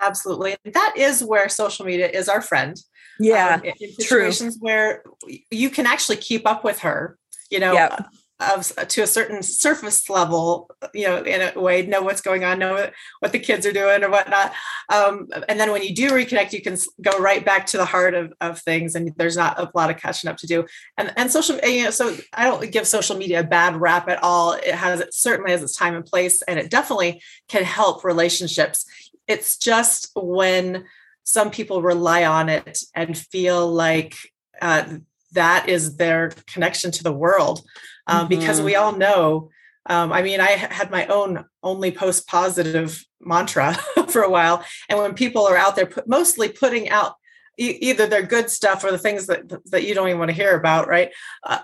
Absolutely. 0.00 0.56
That 0.64 0.94
is 0.96 1.22
where 1.22 1.48
social 1.48 1.84
media 1.84 2.08
is 2.08 2.28
our 2.28 2.40
friend. 2.40 2.76
Yeah. 3.18 3.56
Um, 3.56 3.62
in 3.64 3.92
situations 3.92 4.56
true. 4.56 4.62
where 4.62 5.02
you 5.50 5.68
can 5.68 5.86
actually 5.86 6.16
keep 6.16 6.46
up 6.46 6.64
with 6.64 6.78
her, 6.78 7.18
you 7.50 7.60
know, 7.60 7.74
yep. 7.74 8.06
of, 8.40 8.72
to 8.88 9.02
a 9.02 9.06
certain 9.06 9.42
surface 9.42 10.08
level, 10.08 10.70
you 10.94 11.06
know, 11.06 11.22
in 11.22 11.52
a 11.54 11.60
way, 11.60 11.84
know 11.84 12.00
what's 12.00 12.22
going 12.22 12.44
on, 12.44 12.58
know 12.58 12.88
what 13.18 13.32
the 13.32 13.38
kids 13.38 13.66
are 13.66 13.72
doing 13.72 14.02
or 14.02 14.08
whatnot. 14.08 14.54
Um, 14.88 15.28
and 15.50 15.60
then 15.60 15.70
when 15.70 15.82
you 15.82 15.94
do 15.94 16.12
reconnect, 16.12 16.54
you 16.54 16.62
can 16.62 16.78
go 17.02 17.18
right 17.18 17.44
back 17.44 17.66
to 17.66 17.76
the 17.76 17.84
heart 17.84 18.14
of, 18.14 18.32
of 18.40 18.58
things 18.60 18.94
and 18.94 19.12
there's 19.16 19.36
not 19.36 19.60
a 19.60 19.70
lot 19.74 19.90
of 19.90 19.98
catching 19.98 20.30
up 20.30 20.38
to 20.38 20.46
do. 20.46 20.64
And, 20.96 21.12
and 21.18 21.30
social, 21.30 21.58
you 21.62 21.84
know, 21.84 21.90
so 21.90 22.16
I 22.32 22.44
don't 22.44 22.72
give 22.72 22.86
social 22.86 23.18
media 23.18 23.40
a 23.40 23.44
bad 23.44 23.76
rap 23.76 24.08
at 24.08 24.22
all. 24.22 24.54
It 24.54 24.74
has, 24.74 25.00
it 25.00 25.12
certainly 25.12 25.50
has 25.50 25.62
its 25.62 25.76
time 25.76 25.94
and 25.94 26.06
place, 26.06 26.40
and 26.40 26.58
it 26.58 26.70
definitely 26.70 27.20
can 27.48 27.64
help 27.64 28.02
relationships 28.02 28.86
it's 29.30 29.56
just 29.56 30.10
when 30.16 30.84
some 31.22 31.50
people 31.50 31.82
rely 31.82 32.24
on 32.24 32.48
it 32.48 32.82
and 32.94 33.16
feel 33.16 33.70
like 33.70 34.16
uh, 34.60 34.84
that 35.32 35.68
is 35.68 35.96
their 35.96 36.32
connection 36.48 36.90
to 36.90 37.04
the 37.04 37.12
world 37.12 37.62
um, 38.08 38.20
mm-hmm. 38.20 38.40
because 38.40 38.60
we 38.60 38.74
all 38.74 38.92
know 38.92 39.48
um, 39.86 40.12
i 40.12 40.20
mean 40.22 40.40
i 40.40 40.50
had 40.50 40.90
my 40.90 41.06
own 41.06 41.44
only 41.62 41.92
post 41.92 42.26
positive 42.26 43.04
mantra 43.20 43.74
for 44.08 44.22
a 44.22 44.30
while 44.30 44.64
and 44.88 44.98
when 44.98 45.14
people 45.14 45.46
are 45.46 45.56
out 45.56 45.76
there 45.76 45.86
put, 45.86 46.08
mostly 46.08 46.48
putting 46.48 46.90
out 46.90 47.14
e- 47.56 47.78
either 47.80 48.06
their 48.06 48.24
good 48.24 48.50
stuff 48.50 48.82
or 48.82 48.90
the 48.90 48.98
things 48.98 49.26
that 49.28 49.48
that 49.70 49.84
you 49.84 49.94
don't 49.94 50.08
even 50.08 50.18
want 50.18 50.30
to 50.30 50.36
hear 50.42 50.56
about 50.56 50.88
right 50.88 51.10
uh, 51.44 51.60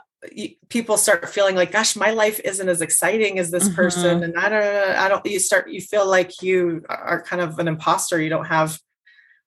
people 0.68 0.96
start 0.96 1.28
feeling 1.28 1.54
like 1.54 1.72
gosh 1.72 1.96
my 1.96 2.10
life 2.10 2.40
isn't 2.44 2.68
as 2.68 2.80
exciting 2.80 3.38
as 3.38 3.50
this 3.50 3.64
mm-hmm. 3.64 3.74
person 3.74 4.22
and 4.22 4.36
i 4.38 4.48
don't 4.48 4.96
i 4.96 5.08
don't 5.08 5.26
you 5.26 5.38
start 5.38 5.70
you 5.70 5.80
feel 5.80 6.08
like 6.08 6.42
you 6.42 6.84
are 6.88 7.22
kind 7.22 7.42
of 7.42 7.58
an 7.58 7.68
imposter 7.68 8.20
you 8.20 8.28
don't 8.28 8.46
have 8.46 8.78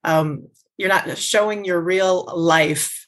um 0.03 0.47
you're 0.79 0.89
not 0.89 1.17
showing 1.17 1.65
your 1.65 1.81
real 1.81 2.25
life 2.33 3.07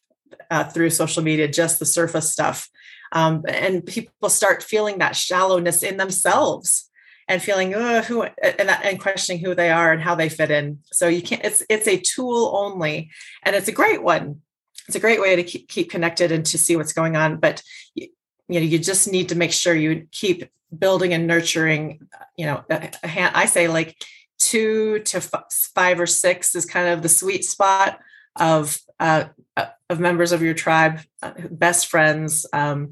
uh, 0.51 0.65
through 0.65 0.89
social 0.89 1.23
media 1.23 1.47
just 1.47 1.79
the 1.79 1.85
surface 1.85 2.31
stuff. 2.31 2.69
Um, 3.13 3.43
and 3.47 3.85
people 3.85 4.29
start 4.29 4.61
feeling 4.61 4.99
that 4.99 5.15
shallowness 5.15 5.81
in 5.81 5.97
themselves 5.97 6.89
and 7.27 7.41
feeling 7.41 7.73
oh, 7.73 8.01
who 8.01 8.23
and, 8.23 8.69
and 8.69 8.99
questioning 8.99 9.43
who 9.43 9.55
they 9.55 9.69
are 9.69 9.91
and 9.91 10.01
how 10.01 10.15
they 10.15 10.29
fit 10.29 10.51
in. 10.51 10.79
So 10.91 11.07
you 11.07 11.21
can't 11.21 11.43
it's 11.43 11.63
it's 11.69 11.87
a 11.87 11.99
tool 11.99 12.51
only 12.53 13.09
and 13.43 13.55
it's 13.55 13.69
a 13.69 13.73
great 13.73 14.03
one 14.03 14.41
it's 14.91 14.97
a 14.97 14.99
great 14.99 15.21
way 15.21 15.37
to 15.37 15.43
keep, 15.43 15.69
keep 15.69 15.89
connected 15.89 16.33
and 16.33 16.45
to 16.45 16.57
see 16.57 16.75
what's 16.75 16.91
going 16.91 17.15
on 17.15 17.37
but 17.37 17.63
you, 17.95 18.09
you 18.49 18.59
know 18.59 18.65
you 18.65 18.77
just 18.77 19.09
need 19.09 19.29
to 19.29 19.35
make 19.35 19.53
sure 19.53 19.73
you 19.73 20.05
keep 20.11 20.49
building 20.77 21.13
and 21.13 21.27
nurturing 21.27 22.05
you 22.37 22.45
know 22.45 22.61
a, 22.69 22.91
a 23.01 23.07
hand, 23.07 23.33
i 23.33 23.45
say 23.45 23.69
like 23.69 23.95
two 24.37 24.99
to 24.99 25.17
f- 25.17 25.71
five 25.73 25.97
or 25.97 26.05
six 26.05 26.55
is 26.55 26.65
kind 26.65 26.89
of 26.89 27.01
the 27.01 27.09
sweet 27.09 27.45
spot 27.45 27.99
of 28.35 28.79
uh, 28.99 29.25
uh, 29.55 29.67
of 29.89 30.01
members 30.01 30.33
of 30.33 30.41
your 30.41 30.53
tribe 30.53 30.99
uh, 31.21 31.31
best 31.49 31.87
friends 31.87 32.45
um, 32.51 32.91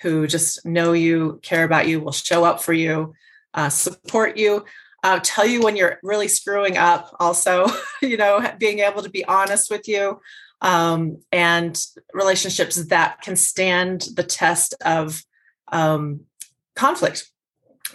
who 0.00 0.26
just 0.26 0.66
know 0.66 0.94
you 0.94 1.38
care 1.42 1.62
about 1.62 1.86
you 1.86 2.00
will 2.00 2.12
show 2.12 2.44
up 2.44 2.60
for 2.60 2.72
you 2.72 3.14
uh, 3.54 3.68
support 3.70 4.36
you. 4.36 4.64
Uh, 5.02 5.20
tell 5.22 5.46
you 5.46 5.62
when 5.62 5.76
you're 5.76 5.98
really 6.02 6.26
screwing 6.26 6.76
up 6.76 7.14
also 7.20 7.68
you 8.02 8.16
know 8.16 8.44
being 8.58 8.80
able 8.80 9.02
to 9.02 9.10
be 9.10 9.24
honest 9.26 9.70
with 9.70 9.86
you 9.86 10.20
um, 10.66 11.18
and 11.30 11.80
relationships 12.12 12.74
that 12.86 13.22
can 13.22 13.36
stand 13.36 14.08
the 14.16 14.24
test 14.24 14.74
of 14.84 15.22
um, 15.70 16.22
conflict. 16.74 17.30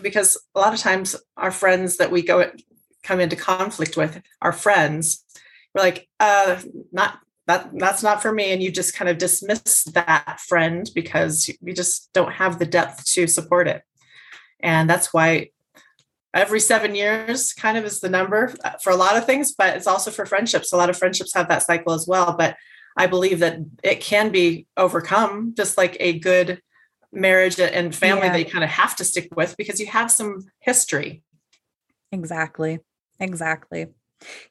Because 0.01 0.42
a 0.56 0.60
lot 0.62 0.74
of 0.74 0.80
times, 0.80 1.18
our 1.36 1.51
friends 1.51 1.98
that 1.98 2.12
we 2.12 2.22
go 2.22 2.50
come 3.04 3.20
into 3.20 3.36
conflict 3.36 3.98
with, 3.98 4.22
our 4.42 4.54
friends, 4.54 5.25
we're 5.75 5.84
like, 5.84 6.08
uh, 6.22 6.62
not 6.94 7.20
that 7.48 7.70
that's 7.74 8.04
not 8.04 8.22
for 8.22 8.32
me, 8.32 8.54
and 8.54 8.63
you 8.63 8.72
just 8.72 8.96
kind 8.96 9.10
of 9.10 9.18
dismiss 9.18 9.84
that 9.94 10.40
friend 10.40 10.90
because 10.96 11.50
you 11.50 11.74
just 11.74 12.10
don't 12.13 12.32
have 12.32 12.58
the 12.58 12.66
depth 12.66 13.04
to 13.06 13.28
support 13.28 13.68
it. 13.68 13.82
And 14.62 14.90
that's 14.90 15.13
why 15.13 15.50
every 16.34 16.60
seven 16.60 16.96
years 16.96 17.54
kind 17.54 17.78
of 17.78 17.86
is 17.86 18.00
the 18.00 18.10
number 18.10 18.54
uh, 18.64 18.72
for 18.82 18.92
a 18.92 18.96
lot 18.96 19.18
of 19.18 19.26
things 19.26 19.54
but 19.54 19.76
it's 19.76 19.88
also 19.88 20.12
for 20.12 20.26
friendships. 20.26 20.72
A 20.72 20.78
lot 20.78 20.90
of 20.90 20.98
friendships 20.98 21.34
have 21.34 21.48
that 21.50 21.64
cycle 21.64 21.94
as 21.94 22.08
well 22.08 22.36
but 22.38 22.56
i 22.98 23.08
believe 23.08 23.40
that 23.40 23.58
it 23.84 24.02
can 24.02 24.32
be 24.32 24.68
overcome 24.78 25.54
just 25.56 25.78
like 25.78 25.96
a 26.00 26.20
good 26.20 26.62
marriage 27.12 27.60
and 27.60 27.94
family 27.94 28.28
yeah. 28.28 28.34
that 28.34 28.40
you 28.40 28.46
kind 28.46 28.64
of 28.64 28.70
have 28.70 28.96
to 28.98 29.04
stick 29.04 29.30
with 29.36 29.56
because 29.58 29.80
you 29.80 29.88
have 29.88 30.12
some 30.12 30.46
history. 30.60 31.24
Exactly. 32.12 32.80
Exactly. 33.20 33.88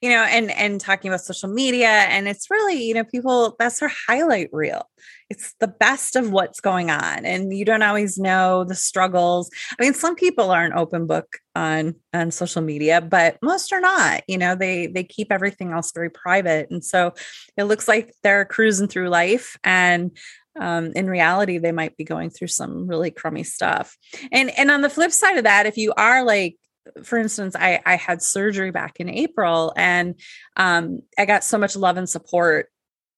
You 0.03 0.11
know 0.11 0.25
and 0.25 0.51
and 0.51 0.81
talking 0.81 1.11
about 1.11 1.21
social 1.21 1.49
media 1.49 1.87
and 1.87 2.27
it's 2.27 2.51
really 2.51 2.83
you 2.83 2.93
know 2.93 3.05
people 3.05 3.55
that's 3.57 3.79
their 3.79 3.93
highlight 4.09 4.49
reel 4.53 4.89
it's 5.31 5.55
the 5.61 5.69
best 5.69 6.17
of 6.17 6.33
what's 6.33 6.61
going 6.61 6.91
on 6.91 7.25
and 7.25 7.57
you 7.57 7.65
don't 7.65 7.83
always 7.83 8.19
know 8.19 8.65
the 8.65 8.75
struggles. 8.75 9.51
I 9.79 9.83
mean 9.83 9.95
some 9.95 10.17
people 10.17 10.51
are 10.51 10.65
an 10.65 10.73
open 10.75 11.07
book 11.07 11.39
on 11.55 11.95
on 12.13 12.31
social 12.31 12.63
media 12.63 13.01
but 13.01 13.39
most 13.43 13.73
are 13.73 13.81
not 13.81 14.23
you 14.29 14.39
know 14.39 14.55
they 14.55 14.87
they 14.87 15.05
keep 15.05 15.33
everything 15.33 15.73
else 15.73 15.93
very 15.93 16.11
private 16.11 16.71
and 16.71 16.85
so 16.85 17.13
it 17.57 17.65
looks 17.65 17.89
like 17.89 18.15
they're 18.23 18.45
cruising 18.45 18.87
through 18.87 19.09
life 19.09 19.57
and 19.65 20.17
um, 20.59 20.93
in 20.95 21.09
reality 21.09 21.59
they 21.59 21.73
might 21.73 21.97
be 21.97 22.05
going 22.05 22.31
through 22.31 22.49
some 22.49 22.89
really 22.89 23.11
crummy 23.11 23.45
stuff. 23.45 23.97
And 24.33 24.51
and 24.59 24.71
on 24.71 24.83
the 24.83 24.91
flip 24.91 25.13
side 25.13 25.39
of 25.39 25.45
that 25.45 25.67
if 25.67 25.77
you 25.77 25.93
are 25.97 26.25
like 26.25 26.57
for 27.05 27.19
instance, 27.19 27.55
I, 27.57 27.81
I 27.85 27.97
had 27.97 28.23
surgery 28.23 28.71
back 28.71 29.01
in 29.01 29.09
April 29.09 29.73
and 29.77 30.19
um, 30.57 31.01
I 31.19 31.27
got 31.27 31.45
so 31.45 31.59
much 31.59 31.77
love 31.77 31.97
and 31.97 32.09
support, 32.09 32.69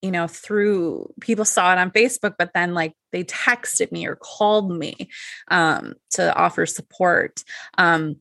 you 0.03 0.11
know, 0.11 0.27
through 0.27 1.13
people 1.21 1.45
saw 1.45 1.73
it 1.73 1.79
on 1.79 1.93
Facebook, 1.93 2.35
but 2.37 2.51
then 2.55 2.75
like 2.75 2.95
they 3.13 3.25
texted 3.25 3.93
me 3.93 4.07
or 4.07 4.17
called 4.17 4.77
me 4.77 5.09
um, 5.49 5.95
to 6.11 6.35
offer 6.35 6.67
support. 6.67 7.43
Um, 7.79 8.17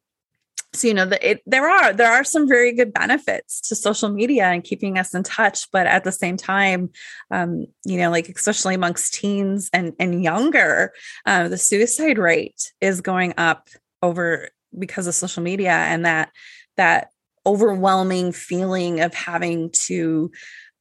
so 0.74 0.88
you 0.88 0.94
know 0.94 1.06
the, 1.06 1.32
it, 1.32 1.42
there 1.46 1.68
are 1.68 1.92
there 1.92 2.12
are 2.12 2.24
some 2.24 2.48
very 2.48 2.74
good 2.74 2.94
benefits 2.94 3.60
to 3.62 3.76
social 3.76 4.10
media 4.10 4.46
and 4.46 4.64
keeping 4.64 4.98
us 4.98 5.14
in 5.14 5.22
touch 5.22 5.70
but 5.72 5.86
at 5.86 6.06
the 6.06 6.14
same 6.14 6.38
time 6.38 6.90
um, 7.30 7.66
you 7.84 7.98
know 7.98 8.10
like 8.10 8.30
especially 8.30 8.76
amongst 8.76 9.14
teens 9.14 9.70
and 9.74 9.94
and 10.00 10.24
younger 10.24 10.94
uh, 11.26 11.50
the 11.50 11.58
suicide 11.58 12.18
rate 12.18 12.72
is 12.80 13.02
going 13.02 13.34
up 13.38 13.68
over 14.02 14.50
because 14.78 15.08
of 15.08 15.14
social 15.14 15.44
media 15.44 15.72
and 15.72 16.06
that 16.06 16.32
that 16.78 17.10
overwhelming 17.46 18.32
feeling 18.32 19.02
of 19.02 19.14
having 19.14 19.70
to 19.72 20.32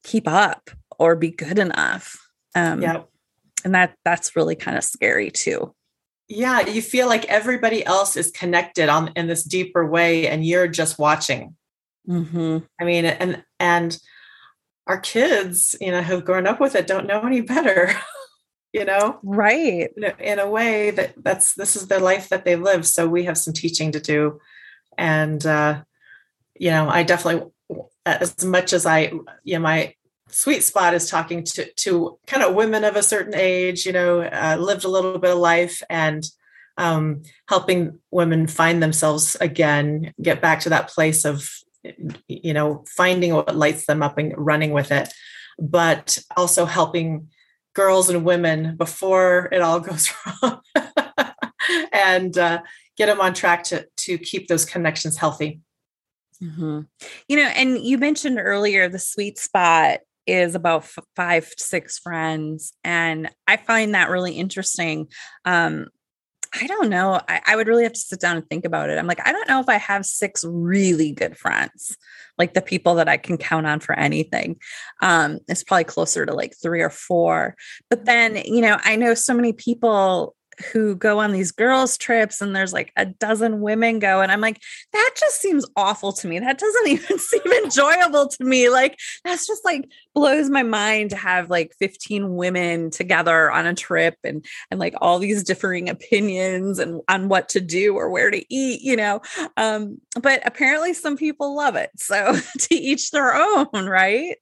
keep 0.04 0.28
up 0.28 0.70
or 1.00 1.16
be 1.16 1.30
good 1.30 1.58
enough. 1.58 2.16
Um, 2.54 2.82
yeah. 2.82 3.02
And 3.64 3.74
that 3.74 3.94
that's 4.04 4.36
really 4.36 4.54
kind 4.54 4.76
of 4.76 4.84
scary 4.84 5.30
too. 5.30 5.74
Yeah, 6.28 6.60
you 6.60 6.80
feel 6.80 7.08
like 7.08 7.24
everybody 7.24 7.84
else 7.84 8.16
is 8.16 8.30
connected 8.30 8.88
on 8.88 9.12
in 9.16 9.26
this 9.26 9.42
deeper 9.42 9.84
way, 9.84 10.28
and 10.28 10.46
you're 10.46 10.68
just 10.68 10.98
watching. 10.98 11.56
Mm-hmm. 12.08 12.58
I 12.80 12.84
mean, 12.84 13.04
and 13.04 13.42
and 13.58 13.98
our 14.86 15.00
kids, 15.00 15.74
you 15.80 15.90
know, 15.90 16.02
who've 16.02 16.24
grown 16.24 16.46
up 16.46 16.60
with 16.60 16.76
it, 16.76 16.86
don't 16.86 17.06
know 17.06 17.22
any 17.22 17.40
better. 17.40 17.92
you 18.72 18.84
know, 18.84 19.18
right? 19.22 19.90
In 19.96 20.04
a, 20.04 20.14
in 20.20 20.38
a 20.38 20.48
way 20.48 20.90
that 20.92 21.14
that's 21.16 21.54
this 21.54 21.74
is 21.74 21.88
the 21.88 21.98
life 21.98 22.28
that 22.28 22.44
they 22.44 22.56
live. 22.56 22.86
So 22.86 23.08
we 23.08 23.24
have 23.24 23.36
some 23.36 23.52
teaching 23.52 23.90
to 23.92 24.00
do, 24.00 24.38
and 24.96 25.44
uh, 25.44 25.82
you 26.58 26.70
know, 26.70 26.88
I 26.88 27.02
definitely, 27.02 27.50
as 28.06 28.44
much 28.44 28.72
as 28.72 28.86
I, 28.86 29.12
you 29.42 29.54
know, 29.54 29.60
my 29.60 29.94
sweet 30.30 30.62
spot 30.62 30.94
is 30.94 31.08
talking 31.08 31.44
to 31.44 31.70
to 31.74 32.18
kind 32.26 32.42
of 32.42 32.54
women 32.54 32.84
of 32.84 32.96
a 32.96 33.02
certain 33.02 33.34
age 33.34 33.86
you 33.86 33.92
know 33.92 34.22
uh, 34.22 34.56
lived 34.58 34.84
a 34.84 34.88
little 34.88 35.18
bit 35.18 35.32
of 35.32 35.38
life 35.38 35.82
and 35.90 36.24
um, 36.76 37.22
helping 37.48 37.98
women 38.10 38.46
find 38.46 38.82
themselves 38.82 39.36
again 39.40 40.14
get 40.22 40.40
back 40.40 40.60
to 40.60 40.70
that 40.70 40.88
place 40.88 41.24
of 41.24 41.48
you 42.28 42.54
know 42.54 42.84
finding 42.88 43.34
what 43.34 43.56
lights 43.56 43.86
them 43.86 44.02
up 44.02 44.18
and 44.18 44.34
running 44.36 44.72
with 44.72 44.92
it 44.92 45.12
but 45.58 46.18
also 46.36 46.64
helping 46.64 47.28
girls 47.74 48.08
and 48.08 48.24
women 48.24 48.76
before 48.76 49.48
it 49.52 49.60
all 49.60 49.80
goes 49.90 50.12
wrong 50.42 50.60
and 51.92 52.36
uh, 52.38 52.60
get 52.96 53.06
them 53.06 53.20
on 53.20 53.34
track 53.34 53.64
to 53.64 53.86
to 53.96 54.18
keep 54.18 54.48
those 54.48 54.64
connections 54.64 55.16
healthy 55.16 55.60
mm-hmm. 56.42 56.80
you 57.28 57.36
know 57.36 57.42
and 57.42 57.78
you 57.78 57.98
mentioned 57.98 58.38
earlier 58.40 58.88
the 58.88 58.98
sweet 58.98 59.38
spot 59.38 60.00
is 60.26 60.54
about 60.54 60.82
f- 60.82 61.04
five 61.16 61.48
six 61.56 61.98
friends 61.98 62.72
and 62.84 63.28
i 63.46 63.56
find 63.56 63.94
that 63.94 64.10
really 64.10 64.32
interesting 64.32 65.06
um 65.44 65.86
i 66.60 66.66
don't 66.66 66.88
know 66.88 67.20
I, 67.28 67.40
I, 67.46 67.56
would 67.56 67.68
really 67.68 67.84
have 67.84 67.92
to 67.92 67.98
sit 67.98 68.20
down 68.20 68.36
and 68.36 68.48
think 68.48 68.64
about 68.64 68.90
it 68.90 68.98
i'm 68.98 69.06
like 69.06 69.26
i 69.26 69.32
don't 69.32 69.48
know 69.48 69.60
if 69.60 69.68
i 69.68 69.76
have 69.76 70.04
six 70.04 70.44
really 70.44 71.12
good 71.12 71.36
friends 71.36 71.96
like 72.38 72.54
the 72.54 72.62
people 72.62 72.96
that 72.96 73.08
i 73.08 73.16
can 73.16 73.38
count 73.38 73.66
on 73.66 73.80
for 73.80 73.98
anything 73.98 74.56
um 75.02 75.38
it's 75.48 75.64
probably 75.64 75.84
closer 75.84 76.26
to 76.26 76.34
like 76.34 76.54
three 76.60 76.82
or 76.82 76.90
four 76.90 77.56
but 77.88 78.04
then 78.04 78.36
you 78.44 78.60
know 78.60 78.78
i 78.84 78.96
know 78.96 79.14
so 79.14 79.34
many 79.34 79.52
people 79.52 80.34
who 80.72 80.94
go 80.94 81.18
on 81.18 81.32
these 81.32 81.52
girls 81.52 81.96
trips 81.96 82.40
and 82.40 82.54
there's 82.54 82.72
like 82.72 82.92
a 82.96 83.06
dozen 83.06 83.60
women 83.60 83.98
go 83.98 84.20
and 84.20 84.30
I'm 84.30 84.40
like 84.40 84.60
that 84.92 85.14
just 85.18 85.40
seems 85.40 85.66
awful 85.76 86.12
to 86.12 86.26
me. 86.26 86.38
That 86.38 86.58
doesn't 86.58 86.88
even 86.88 87.18
seem 87.18 87.52
enjoyable 87.64 88.28
to 88.28 88.44
me. 88.44 88.68
Like 88.68 88.98
that's 89.24 89.46
just 89.46 89.64
like 89.64 89.88
blows 90.14 90.50
my 90.50 90.62
mind 90.62 91.10
to 91.10 91.16
have 91.16 91.50
like 91.50 91.72
15 91.78 92.34
women 92.34 92.90
together 92.90 93.50
on 93.50 93.66
a 93.66 93.74
trip 93.74 94.16
and 94.24 94.44
and 94.70 94.80
like 94.80 94.94
all 95.00 95.18
these 95.18 95.42
differing 95.42 95.88
opinions 95.88 96.78
and 96.78 97.00
on 97.08 97.28
what 97.28 97.48
to 97.50 97.60
do 97.60 97.94
or 97.94 98.10
where 98.10 98.30
to 98.30 98.44
eat, 98.54 98.82
you 98.82 98.96
know. 98.96 99.20
Um 99.56 100.00
but 100.20 100.42
apparently 100.46 100.94
some 100.94 101.16
people 101.16 101.56
love 101.56 101.76
it. 101.76 101.90
So 101.96 102.36
to 102.58 102.74
each 102.74 103.10
their 103.10 103.34
own, 103.34 103.86
right? 103.86 104.36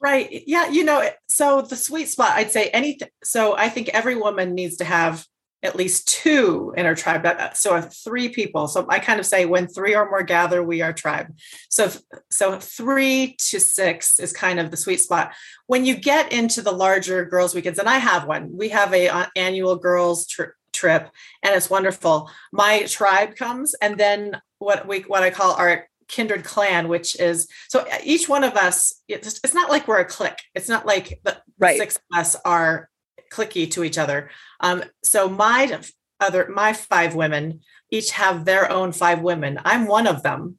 Right. 0.00 0.44
Yeah. 0.46 0.68
You 0.68 0.84
know, 0.84 1.08
so 1.28 1.62
the 1.62 1.76
sweet 1.76 2.08
spot, 2.08 2.32
I'd 2.32 2.50
say 2.50 2.68
anything. 2.68 3.08
So 3.22 3.56
I 3.56 3.70
think 3.70 3.88
every 3.88 4.14
woman 4.14 4.54
needs 4.54 4.76
to 4.76 4.84
have 4.84 5.26
at 5.64 5.74
least 5.74 6.06
two 6.06 6.74
in 6.76 6.84
our 6.84 6.94
tribe. 6.94 7.26
So 7.54 7.80
three 7.80 8.28
people. 8.28 8.68
So 8.68 8.86
I 8.88 8.98
kind 8.98 9.18
of 9.18 9.26
say 9.26 9.46
when 9.46 9.66
three 9.66 9.96
or 9.96 10.08
more 10.08 10.22
gather, 10.22 10.62
we 10.62 10.82
are 10.82 10.92
tribe. 10.92 11.34
So 11.70 11.90
so 12.30 12.60
three 12.60 13.36
to 13.48 13.58
six 13.58 14.20
is 14.20 14.32
kind 14.32 14.60
of 14.60 14.70
the 14.70 14.76
sweet 14.76 15.00
spot. 15.00 15.32
When 15.66 15.86
you 15.86 15.96
get 15.96 16.32
into 16.32 16.60
the 16.60 16.70
larger 16.72 17.24
girls' 17.24 17.54
weekends, 17.54 17.78
and 17.78 17.88
I 17.88 17.96
have 17.96 18.26
one. 18.26 18.50
We 18.52 18.68
have 18.68 18.92
a 18.92 19.08
uh, 19.08 19.26
annual 19.36 19.76
girls 19.76 20.26
tri- 20.26 20.48
trip, 20.72 21.08
and 21.42 21.54
it's 21.54 21.70
wonderful. 21.70 22.30
My 22.52 22.82
tribe 22.82 23.34
comes, 23.34 23.74
and 23.80 23.98
then 23.98 24.40
what 24.58 24.86
we 24.86 25.00
what 25.00 25.22
I 25.22 25.30
call 25.30 25.54
our 25.54 25.88
kindred 26.06 26.44
clan 26.44 26.88
which 26.88 27.18
is 27.18 27.48
so 27.68 27.86
each 28.04 28.28
one 28.28 28.44
of 28.44 28.56
us 28.56 29.00
it's, 29.08 29.40
it's 29.42 29.54
not 29.54 29.70
like 29.70 29.88
we're 29.88 30.00
a 30.00 30.04
clique 30.04 30.42
it's 30.54 30.68
not 30.68 30.84
like 30.84 31.18
the 31.24 31.34
right. 31.58 31.78
six 31.78 31.96
of 31.96 32.18
us 32.18 32.36
are 32.44 32.90
clicky 33.34 33.70
to 33.72 33.84
each 33.84 33.98
other. 33.98 34.30
Um, 34.60 34.84
so 35.02 35.28
my 35.28 35.80
other 36.20 36.48
my 36.48 36.72
five 36.72 37.14
women 37.14 37.60
each 37.90 38.10
have 38.12 38.44
their 38.44 38.70
own 38.70 38.92
five 38.92 39.20
women. 39.20 39.60
I'm 39.64 39.86
one 39.86 40.06
of 40.06 40.22
them 40.22 40.58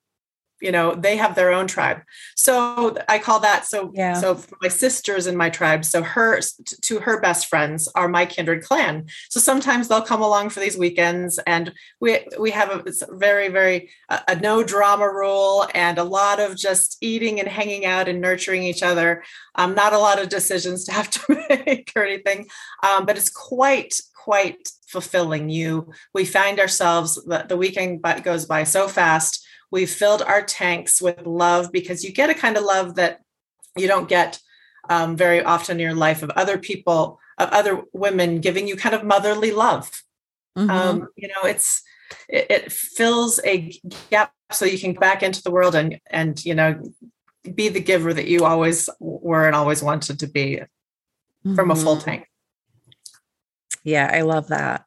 you 0.66 0.72
know 0.72 0.96
they 0.96 1.16
have 1.16 1.36
their 1.36 1.52
own 1.54 1.68
tribe. 1.68 2.00
So 2.36 2.98
i 3.08 3.20
call 3.20 3.40
that 3.42 3.66
so 3.66 3.92
yeah. 3.94 4.14
so 4.14 4.42
my 4.64 4.68
sisters 4.68 5.28
in 5.28 5.38
my 5.38 5.50
tribe 5.50 5.86
so 5.86 6.02
her 6.02 6.40
to 6.88 7.00
her 7.00 7.22
best 7.22 7.46
friends 7.46 7.88
are 7.96 8.08
my 8.08 8.26
kindred 8.26 8.64
clan. 8.64 9.06
So 9.30 9.40
sometimes 9.40 9.88
they'll 9.88 10.12
come 10.12 10.24
along 10.24 10.50
for 10.50 10.60
these 10.60 10.78
weekends 10.78 11.40
and 11.46 11.72
we 12.02 12.10
we 12.40 12.50
have 12.52 12.70
a 12.72 12.84
very 13.12 13.50
very 13.50 13.92
a, 14.10 14.22
a 14.30 14.36
no 14.38 14.64
drama 14.64 15.08
rule 15.08 15.68
and 15.76 16.00
a 16.00 16.04
lot 16.04 16.40
of 16.40 16.58
just 16.58 16.98
eating 17.00 17.40
and 17.40 17.48
hanging 17.48 17.86
out 17.86 18.08
and 18.08 18.20
nurturing 18.20 18.64
each 18.64 18.82
other. 18.82 19.24
Um, 19.54 19.76
not 19.76 19.94
a 19.94 20.00
lot 20.00 20.20
of 20.20 20.30
decisions 20.30 20.84
to 20.86 20.92
have 20.92 21.10
to 21.12 21.46
make 21.66 21.92
or 21.96 22.04
anything 22.04 22.48
um, 22.82 23.06
but 23.06 23.18
it's 23.18 23.30
quite 23.30 23.94
quite 24.16 24.70
fulfilling. 24.88 25.50
You 25.50 25.92
we 26.14 26.26
find 26.26 26.60
ourselves 26.60 27.16
the, 27.26 27.46
the 27.48 27.58
weekend 27.58 28.02
goes 28.24 28.46
by 28.48 28.64
so 28.64 28.88
fast 28.88 29.45
We've 29.72 29.90
filled 29.90 30.22
our 30.22 30.42
tanks 30.42 31.02
with 31.02 31.26
love 31.26 31.72
because 31.72 32.04
you 32.04 32.12
get 32.12 32.30
a 32.30 32.34
kind 32.34 32.58
of 32.58 32.64
love 32.64 32.96
that 32.96 33.22
you 33.76 33.88
don't 33.88 34.08
get 34.08 34.40
um, 34.90 35.16
very 35.16 35.44
often 35.44 35.78
in 35.78 35.84
your 35.84 35.96
life 35.96 36.24
of 36.24 36.30
other 36.32 36.58
people, 36.58 37.20
of 37.38 37.50
other 37.50 37.84
women 37.94 38.40
giving 38.40 38.68
you 38.68 38.76
kind 38.76 38.96
of 38.96 39.04
motherly 39.04 39.52
love. 39.52 39.92
Mm-hmm. 40.58 40.70
Um, 40.70 41.08
you 41.16 41.28
know, 41.28 41.44
it's 41.44 41.82
it, 42.30 42.48
it 42.50 42.72
fills 42.72 43.40
a 43.46 43.74
gap 44.10 44.32
so 44.52 44.66
you 44.66 44.80
can 44.80 44.94
go 44.94 45.00
back 45.00 45.24
into 45.24 45.42
the 45.42 45.52
world 45.52 45.76
and 45.76 46.00
and 46.10 46.44
you 46.46 46.54
know 46.54 46.82
be 47.54 47.70
the 47.70 47.80
giver 47.80 48.14
that 48.14 48.28
you 48.28 48.46
always 48.46 48.90
were 49.00 49.46
and 49.46 49.56
always 49.56 49.84
wanted 49.84 50.20
to 50.20 50.28
be 50.28 50.58
mm-hmm. 50.58 51.56
from 51.56 51.72
a 51.72 51.76
full 51.76 51.98
mm-hmm. 51.98 52.06
tank. 52.06 52.28
Yeah, 53.84 54.10
I 54.12 54.22
love 54.22 54.48
that. 54.48 54.86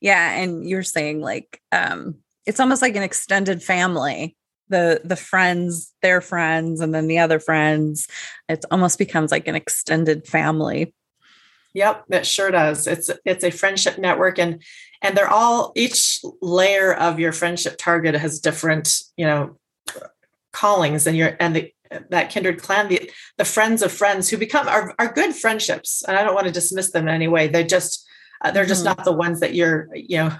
Yeah, 0.00 0.32
and 0.32 0.68
you're 0.68 0.82
saying 0.82 1.20
like 1.20 1.60
um 1.72 2.16
it's 2.48 2.58
almost 2.58 2.80
like 2.80 2.96
an 2.96 3.02
extended 3.02 3.62
family. 3.62 4.34
The 4.70 5.00
the 5.04 5.16
friends 5.16 5.94
their 6.02 6.20
friends 6.20 6.80
and 6.80 6.94
then 6.94 7.06
the 7.06 7.18
other 7.18 7.38
friends. 7.38 8.08
It 8.48 8.64
almost 8.70 8.98
becomes 8.98 9.30
like 9.30 9.46
an 9.46 9.54
extended 9.54 10.26
family. 10.26 10.94
Yep 11.74 12.04
it 12.10 12.26
sure 12.26 12.50
does. 12.50 12.86
It's 12.86 13.10
it's 13.24 13.44
a 13.44 13.50
friendship 13.50 13.98
network 13.98 14.38
and 14.38 14.62
and 15.02 15.16
they're 15.16 15.30
all 15.30 15.72
each 15.76 16.20
layer 16.42 16.94
of 16.94 17.20
your 17.20 17.32
friendship 17.32 17.76
target 17.78 18.14
has 18.14 18.40
different 18.40 19.02
you 19.16 19.26
know 19.26 19.58
callings 20.52 21.06
and 21.06 21.16
your 21.16 21.36
and 21.38 21.54
the 21.54 21.72
that 22.10 22.30
kindred 22.30 22.60
clan 22.60 22.88
the 22.88 23.10
the 23.36 23.44
friends 23.44 23.80
of 23.82 23.92
friends 23.92 24.28
who 24.28 24.36
become 24.36 24.68
are, 24.68 24.94
are 24.98 25.12
good 25.12 25.34
friendships. 25.34 26.02
And 26.06 26.16
i 26.16 26.24
don't 26.24 26.34
want 26.34 26.46
to 26.46 26.52
dismiss 26.52 26.90
them 26.92 27.08
in 27.08 27.14
any 27.14 27.28
way. 27.28 27.48
They 27.48 27.64
just 27.64 28.06
uh, 28.42 28.50
they're 28.50 28.66
just 28.66 28.84
mm-hmm. 28.84 28.96
not 28.96 29.04
the 29.04 29.12
ones 29.12 29.40
that 29.40 29.54
you're 29.54 29.88
you 29.94 30.18
know 30.18 30.32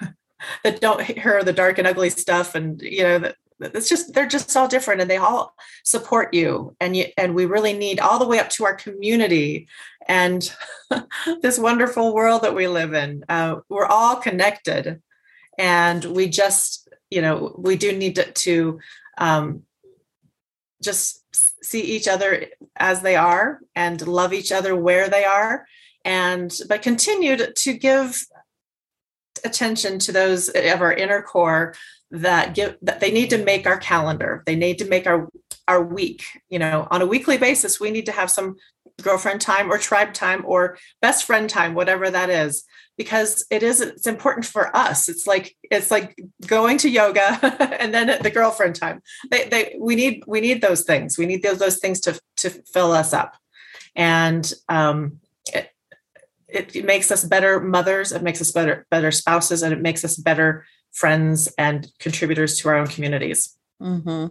that 0.64 0.81
don't 0.81 1.03
hear 1.03 1.42
the 1.42 1.53
dark 1.53 1.79
and 1.79 1.87
ugly 1.87 2.11
stuff 2.11 2.55
and 2.55 2.81
you 2.83 3.03
know 3.03 3.18
that 3.18 3.37
it's 3.61 3.88
just 3.88 4.14
they're 4.14 4.27
just 4.27 4.57
all 4.57 4.68
different 4.68 5.01
and 5.01 5.11
they 5.11 5.16
all 5.16 5.55
support 5.85 6.33
you 6.33 6.77
and 6.81 6.96
you 6.96 7.07
and 7.16 7.35
we 7.35 7.46
really 7.46 7.72
need 7.72 7.98
all 7.98 8.18
the 8.18 8.27
way 8.27 8.38
up 8.38 8.48
to 8.51 8.64
our 8.64 8.74
community 8.74 9.66
and 10.07 10.55
this 11.42 11.59
wonderful 11.59 12.14
world 12.14 12.42
that 12.42 12.55
we 12.55 12.66
live 12.68 12.94
in. 12.94 13.24
Uh, 13.29 13.57
we're 13.68 13.87
all 13.87 14.16
connected 14.16 15.03
and 15.59 16.05
we 16.05 16.29
just 16.29 16.88
you 17.11 17.20
know 17.20 17.55
we 17.59 17.77
do 17.77 17.92
need 17.92 18.14
to, 18.14 18.31
to 18.33 18.79
um, 19.18 19.62
just 20.83 21.24
see 21.64 21.81
each 21.81 22.07
other 22.07 22.46
as 22.77 23.03
they 23.03 23.16
are 23.16 23.61
and 23.74 24.07
love 24.07 24.33
each 24.33 24.53
other 24.53 24.77
where 24.77 25.09
they 25.09 25.24
are 25.24 25.66
and 26.05 26.61
but 26.68 26.83
continue 26.83 27.37
to, 27.37 27.53
to 27.53 27.72
give 27.74 28.24
attention 29.44 29.98
to 30.01 30.12
those 30.12 30.48
of 30.48 30.81
our 30.81 30.92
inner 30.92 31.22
core 31.22 31.74
that 32.11 32.55
give 32.55 32.77
that 32.83 33.01
they 33.01 33.11
need 33.11 33.31
to 33.31 33.44
make 33.44 33.66
our 33.66 33.79
calendar. 33.79 34.42
They 34.46 34.57
need 34.57 34.79
to 34.79 34.88
make 34.88 35.07
our 35.07 35.29
our 35.66 35.83
week 35.83 36.24
you 36.48 36.59
know 36.59 36.88
on 36.90 37.03
a 37.03 37.07
weekly 37.07 37.37
basis 37.37 37.79
we 37.79 37.90
need 37.90 38.07
to 38.07 38.12
have 38.12 38.31
some 38.31 38.57
girlfriend 39.03 39.40
time 39.40 39.70
or 39.70 39.77
tribe 39.77 40.14
time 40.14 40.42
or 40.46 40.79
best 41.03 41.24
friend 41.24 41.48
time 41.48 41.74
whatever 41.74 42.11
that 42.11 42.31
is 42.31 42.64
because 42.98 43.46
it 43.48 43.62
is 43.62 43.81
it's 43.81 44.07
important 44.07 44.44
for 44.44 44.77
us. 44.77 45.09
It's 45.09 45.27
like 45.27 45.57
it's 45.62 45.90
like 45.90 46.20
going 46.46 46.77
to 46.79 46.90
yoga 46.90 47.38
and 47.81 47.94
then 47.94 48.20
the 48.22 48.31
girlfriend 48.31 48.74
time. 48.74 49.01
They, 49.31 49.48
they 49.48 49.77
we 49.79 49.94
need 49.94 50.24
we 50.27 50.40
need 50.40 50.61
those 50.61 50.83
things. 50.83 51.16
We 51.16 51.24
need 51.24 51.42
those, 51.42 51.61
those 51.61 51.79
things 51.79 52.01
to 52.01 52.20
to 52.38 52.51
fill 52.51 52.92
us 52.92 53.14
up. 53.14 53.37
And 53.94 54.53
um 54.68 55.20
it, 56.49 56.85
makes 56.85 57.11
us 57.11 57.25
better 57.25 57.61
mothers 57.61 58.13
it 58.13 58.23
makes 58.23 58.41
us 58.41 58.53
better 58.53 58.87
better 58.91 59.11
spouses 59.11 59.63
and 59.63 59.73
it 59.73 59.81
makes 59.81 60.05
us 60.05 60.17
better 60.17 60.65
friends 60.93 61.49
and 61.59 61.91
contributors 61.99 62.59
to 62.59 62.69
our 62.69 62.77
own 62.77 62.87
communities. 62.87 63.57
Mm-hmm. 63.81 64.27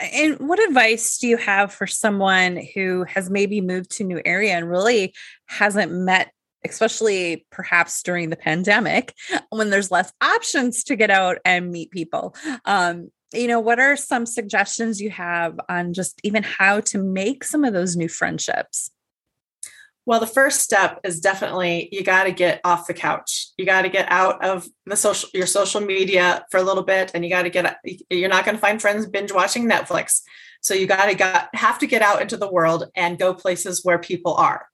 And 0.00 0.48
what 0.48 0.66
advice 0.66 1.18
do 1.18 1.28
you 1.28 1.36
have 1.36 1.72
for 1.72 1.86
someone 1.86 2.58
who 2.74 3.04
has 3.04 3.28
maybe 3.28 3.60
moved 3.60 3.90
to 3.92 4.04
a 4.04 4.06
new 4.06 4.22
area 4.24 4.54
and 4.54 4.68
really 4.68 5.14
hasn't 5.46 5.92
met 5.92 6.32
especially 6.64 7.44
perhaps 7.50 8.02
during 8.04 8.30
the 8.30 8.36
pandemic 8.36 9.12
when 9.50 9.70
there's 9.70 9.90
less 9.90 10.12
options 10.20 10.84
to 10.84 10.96
get 10.96 11.10
out 11.10 11.38
and 11.44 11.70
meet 11.70 11.90
people? 11.90 12.34
Um, 12.64 13.10
you 13.34 13.46
know 13.46 13.60
what 13.60 13.78
are 13.78 13.96
some 13.96 14.26
suggestions 14.26 15.00
you 15.00 15.10
have 15.10 15.58
on 15.68 15.92
just 15.92 16.20
even 16.22 16.42
how 16.42 16.80
to 16.80 16.98
make 16.98 17.44
some 17.44 17.64
of 17.64 17.72
those 17.72 17.96
new 17.96 18.08
friendships 18.08 18.90
well, 20.04 20.20
the 20.20 20.26
first 20.26 20.60
step 20.60 21.00
is 21.04 21.20
definitely 21.20 21.88
you 21.92 22.02
got 22.02 22.24
to 22.24 22.32
get 22.32 22.60
off 22.64 22.86
the 22.86 22.94
couch. 22.94 23.48
You 23.56 23.64
got 23.64 23.82
to 23.82 23.88
get 23.88 24.10
out 24.10 24.44
of 24.44 24.66
the 24.84 24.96
social 24.96 25.28
your 25.32 25.46
social 25.46 25.80
media 25.80 26.44
for 26.50 26.58
a 26.58 26.62
little 26.62 26.82
bit, 26.82 27.12
and 27.14 27.24
you 27.24 27.30
got 27.30 27.42
to 27.42 27.50
get. 27.50 27.76
You're 28.10 28.28
not 28.28 28.44
going 28.44 28.56
to 28.56 28.60
find 28.60 28.80
friends 28.80 29.06
binge 29.06 29.32
watching 29.32 29.68
Netflix, 29.68 30.22
so 30.60 30.74
you 30.74 30.86
got 30.86 31.06
to 31.06 31.14
got 31.14 31.54
have 31.54 31.78
to 31.78 31.86
get 31.86 32.02
out 32.02 32.20
into 32.20 32.36
the 32.36 32.50
world 32.50 32.90
and 32.96 33.18
go 33.18 33.32
places 33.32 33.84
where 33.84 33.98
people 33.98 34.34
are. 34.34 34.66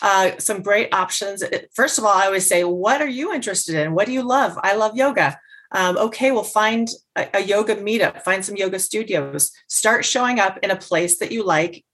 Uh, 0.00 0.30
some 0.38 0.62
great 0.62 0.94
options. 0.94 1.42
First 1.74 1.98
of 1.98 2.04
all, 2.04 2.14
I 2.14 2.26
always 2.26 2.46
say, 2.46 2.62
what 2.62 3.02
are 3.02 3.08
you 3.08 3.34
interested 3.34 3.74
in? 3.74 3.94
What 3.94 4.06
do 4.06 4.12
you 4.12 4.22
love? 4.22 4.56
I 4.62 4.76
love 4.76 4.96
yoga. 4.96 5.38
Um, 5.72 5.98
okay, 5.98 6.30
well, 6.30 6.44
find 6.44 6.88
a, 7.16 7.28
a 7.34 7.40
yoga 7.40 7.76
meetup, 7.76 8.22
find 8.22 8.44
some 8.44 8.56
yoga 8.56 8.78
studios, 8.78 9.50
start 9.66 10.04
showing 10.04 10.40
up 10.40 10.58
in 10.62 10.70
a 10.70 10.76
place 10.76 11.18
that 11.18 11.32
you 11.32 11.44
like 11.44 11.84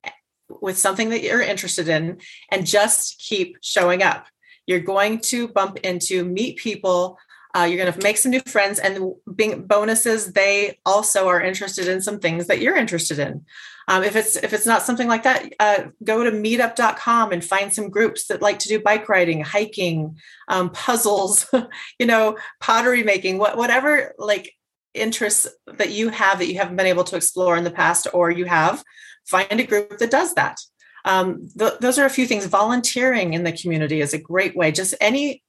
with 0.48 0.78
something 0.78 1.11
that 1.11 1.22
you're 1.22 1.42
interested 1.42 1.88
in 1.88 2.18
and 2.50 2.66
just 2.66 3.18
keep 3.18 3.59
showing 3.62 4.02
up. 4.02 4.26
You're 4.66 4.80
going 4.80 5.20
to 5.20 5.48
bump 5.48 5.78
into, 5.78 6.24
meet 6.24 6.57
people. 6.57 7.18
Uh, 7.57 7.64
you're 7.64 7.83
going 7.83 7.92
to 7.92 8.02
make 8.02 8.16
some 8.16 8.33
new 8.33 8.40
friends, 8.40 8.80
and 8.80 9.12
being 9.37 9.64
bonuses, 9.64 10.33
they 10.33 10.78
also 10.85 11.28
are 11.28 11.40
interested 11.40 11.87
in 11.87 12.02
some 12.02 12.18
things 12.18 12.48
that 12.48 12.61
you're 12.61 12.76
interested 12.76 13.18
in. 13.18 13.44
Um, 13.87 14.02
if 14.02 14.16
it's 14.16 14.37
if 14.37 14.52
it's 14.52 14.66
not 14.66 14.83
something 14.83 15.09
like 15.09 15.24
that, 15.24 15.52
uh, 15.61 15.85
go 16.02 16.24
to 16.24 16.30
meetup.com 16.30 17.33
and 17.33 17.44
find 17.44 17.72
some 17.72 17.90
groups 17.90 18.26
that 18.26 18.42
like 18.42 18.59
to 18.61 18.68
do 18.68 18.80
bike 18.80 19.09
riding, 19.09 19.42
hiking, 19.42 20.18
um, 20.48 20.70
puzzles, 20.70 21.46
you 21.98 22.07
know, 22.07 22.37
pottery 22.61 23.02
making, 23.02 23.38
what, 23.38 23.57
whatever 23.57 24.14
like 24.18 24.54
interests 24.94 25.46
that 25.66 25.90
you 25.90 26.09
have 26.09 26.38
that 26.38 26.48
you 26.48 26.59
haven't 26.59 26.76
been 26.76 26.87
able 26.87 27.04
to 27.04 27.16
explore 27.16 27.57
in 27.57 27.64
the 27.64 27.70
past, 27.70 28.07
or 28.12 28.30
you 28.30 28.44
have 28.44 28.83
find 29.26 29.61
a 29.61 29.64
group 29.64 29.98
that 29.98 30.11
does 30.11 30.35
that. 30.35 30.59
Um, 31.04 31.48
th- 31.59 31.78
those 31.80 31.98
are 31.98 32.07
a 32.07 32.11
few 32.11 32.26
things. 32.26 32.46
Volunteering 32.46 33.35
in 33.35 33.44
the 33.44 33.52
community 33.52 34.00
is 34.00 34.14
a 34.14 34.18
great 34.18 34.57
way. 34.57 34.72
Just 34.72 34.94
any 35.00 35.42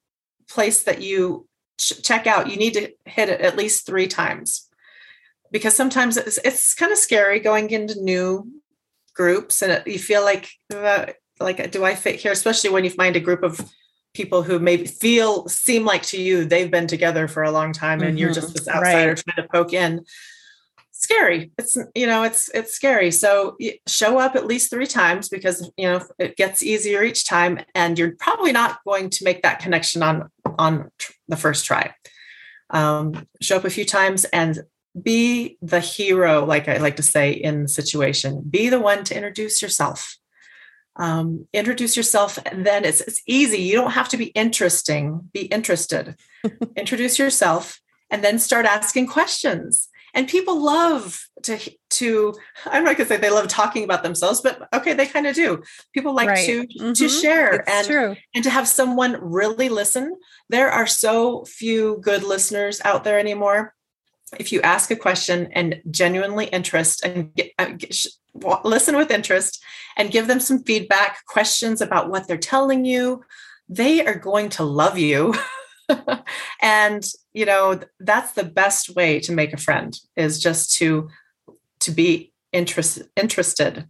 place 0.49 0.84
that 0.84 1.01
you 1.01 1.47
ch- 1.79 2.01
check 2.03 2.27
out, 2.27 2.49
you 2.49 2.58
need 2.58 2.73
to 2.73 2.91
hit 3.05 3.29
it 3.29 3.41
at 3.41 3.58
least 3.58 3.86
three 3.86 4.08
times 4.08 4.67
because 5.51 5.75
sometimes 5.75 6.17
it's, 6.17 6.38
it's 6.43 6.73
kind 6.73 6.91
of 6.91 6.97
scary 6.97 7.39
going 7.39 7.69
into 7.69 8.01
new 8.01 8.51
groups 9.13 9.62
and 9.62 9.71
it, 9.71 9.88
you 9.88 9.99
feel 9.99 10.23
like 10.23 10.49
uh, 10.73 11.05
like 11.39 11.71
do 11.71 11.84
I 11.86 11.95
fit 11.95 12.15
here? 12.19 12.31
Especially 12.31 12.69
when 12.69 12.84
you 12.84 12.89
find 12.89 13.15
a 13.15 13.21
group 13.21 13.43
of 13.43 13.60
people 14.15 14.41
who 14.41 14.58
maybe 14.60 14.86
feel 14.86 15.47
seem 15.47 15.86
like 15.86 16.04
to 16.04 16.21
you 16.21 16.45
they've 16.45 16.71
been 16.71 16.88
together 16.88 17.28
for 17.28 17.43
a 17.43 17.51
long 17.51 17.73
time 17.73 18.01
and 18.01 18.12
mm-hmm. 18.12 18.17
you're 18.17 18.34
just 18.34 18.54
this 18.54 18.67
outsider 18.67 19.10
right. 19.10 19.23
trying 19.28 19.45
to 19.45 19.51
poke 19.51 19.73
in. 19.73 20.04
Scary. 20.91 21.51
It's 21.60 21.78
you 21.93 22.08
know 22.08 22.23
it's 22.23 22.49
it's 22.49 22.73
scary. 22.73 23.12
So 23.12 23.58
show 23.86 24.17
up 24.17 24.36
at 24.36 24.47
least 24.47 24.71
three 24.71 24.88
times 24.88 25.30
because 25.30 25.69
you 25.78 25.88
know 25.88 26.01
it 26.17 26.36
gets 26.38 26.63
easier 26.63 27.04
each 27.04 27.28
time 27.28 27.60
and 27.75 27.99
you're 27.99 28.15
probably 28.15 28.51
not 28.51 28.80
going 28.86 29.10
to 29.12 29.23
make 29.23 29.43
that 29.43 29.60
connection 29.60 30.01
on 30.01 30.32
on 30.58 30.89
the 31.28 31.38
first 31.38 31.65
try. 31.65 31.93
Um, 32.69 33.28
show 33.41 33.58
up 33.58 33.65
a 33.65 33.69
few 33.69 33.86
times 33.86 34.23
and 34.25 34.63
be 34.99 35.58
the 35.62 35.82
hero 35.82 36.45
like 36.45 36.69
i 36.69 36.78
like 36.78 36.95
to 36.95 37.04
say 37.04 37.32
in 37.32 37.63
the 37.63 37.67
situation. 37.67 38.41
Be 38.49 38.69
the 38.69 38.80
one 38.80 39.04
to 39.04 39.15
introduce 39.15 39.62
yourself 39.62 40.17
um, 40.97 41.47
introduce 41.53 41.97
yourself 41.97 42.39
and 42.45 42.65
then 42.65 42.86
it's, 42.86 43.01
it's 43.01 43.21
easy 43.27 43.58
you 43.58 43.73
don't 43.73 43.91
have 43.91 44.10
to 44.10 44.17
be 44.17 44.27
interesting 44.27 45.29
be 45.34 45.41
interested 45.41 46.15
introduce 46.75 47.19
yourself 47.19 47.81
and 48.10 48.23
then 48.23 48.39
start 48.39 48.65
asking 48.65 49.08
questions 49.08 49.89
and 50.13 50.29
people 50.29 50.63
love 50.63 51.27
to 51.43 51.60
to 51.89 52.34
i'm 52.65 52.84
not 52.84 52.97
going 52.97 53.08
to 53.08 53.13
say 53.13 53.17
they 53.17 53.29
love 53.29 53.47
talking 53.47 53.84
about 53.84 54.01
themselves 54.01 54.41
but 54.41 54.67
okay 54.73 54.93
they 54.93 55.05
kind 55.05 55.27
of 55.27 55.36
do 55.36 55.62
people 55.93 56.15
like 56.15 56.29
right. 56.29 56.45
to 56.45 56.65
mm-hmm. 56.65 56.93
to 56.93 57.10
share 57.10 57.55
it's 57.55 57.71
and 57.71 57.88
true. 57.88 58.15
and 58.34 58.43
to 58.43 58.49
have 58.49 58.67
someone 58.67 59.17
really 59.21 59.69
listen 59.69 60.15
there 60.49 60.71
are 60.71 60.88
so 60.88 61.43
few 61.45 61.99
good 62.01 62.23
listeners 62.23 62.81
out 62.86 63.03
there 63.03 63.19
anymore 63.19 63.74
if 64.39 64.51
you 64.51 64.61
ask 64.61 64.91
a 64.91 64.95
question 64.95 65.49
and 65.51 65.81
genuinely 65.89 66.45
interest 66.47 67.05
and 67.05 67.33
get, 67.35 67.51
uh, 67.59 67.67
get, 67.77 68.05
listen 68.63 68.97
with 68.97 69.11
interest 69.11 69.63
and 69.97 70.11
give 70.11 70.27
them 70.27 70.39
some 70.39 70.63
feedback 70.63 71.25
questions 71.27 71.79
about 71.79 72.09
what 72.09 72.27
they're 72.27 72.38
telling 72.38 72.85
you 72.85 73.23
they 73.69 74.05
are 74.05 74.15
going 74.15 74.49
to 74.49 74.63
love 74.63 74.97
you. 74.97 75.33
And 76.61 77.05
you 77.31 77.45
know 77.45 77.79
that's 77.99 78.31
the 78.31 78.43
best 78.43 78.95
way 78.95 79.19
to 79.19 79.31
make 79.31 79.53
a 79.53 79.57
friend 79.57 79.95
is 80.15 80.39
just 80.39 80.75
to 80.77 81.09
to 81.81 81.91
be 81.91 82.33
interest, 82.51 83.03
interested. 83.15 83.88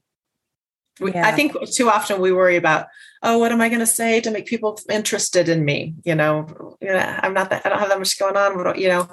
Yeah. 1.00 1.28
i 1.28 1.32
think 1.32 1.54
too 1.72 1.90
often 1.90 2.22
we 2.22 2.32
worry 2.32 2.56
about 2.56 2.88
oh 3.22 3.38
what 3.38 3.52
am 3.52 3.60
i 3.60 3.68
going 3.68 3.80
to 3.80 3.86
say 3.86 4.22
to 4.22 4.32
make 4.32 4.46
people 4.46 4.80
interested 4.90 5.50
in 5.50 5.64
me? 5.64 5.94
You 6.04 6.16
know 6.16 6.48
i'm 6.82 7.34
not 7.34 7.50
that 7.50 7.66
i 7.66 7.70
don't 7.70 7.80
have 7.80 7.90
that 7.90 8.00
much 8.00 8.20
going 8.20 8.38
on 8.38 8.78
you 8.78 8.90
know 8.90 9.10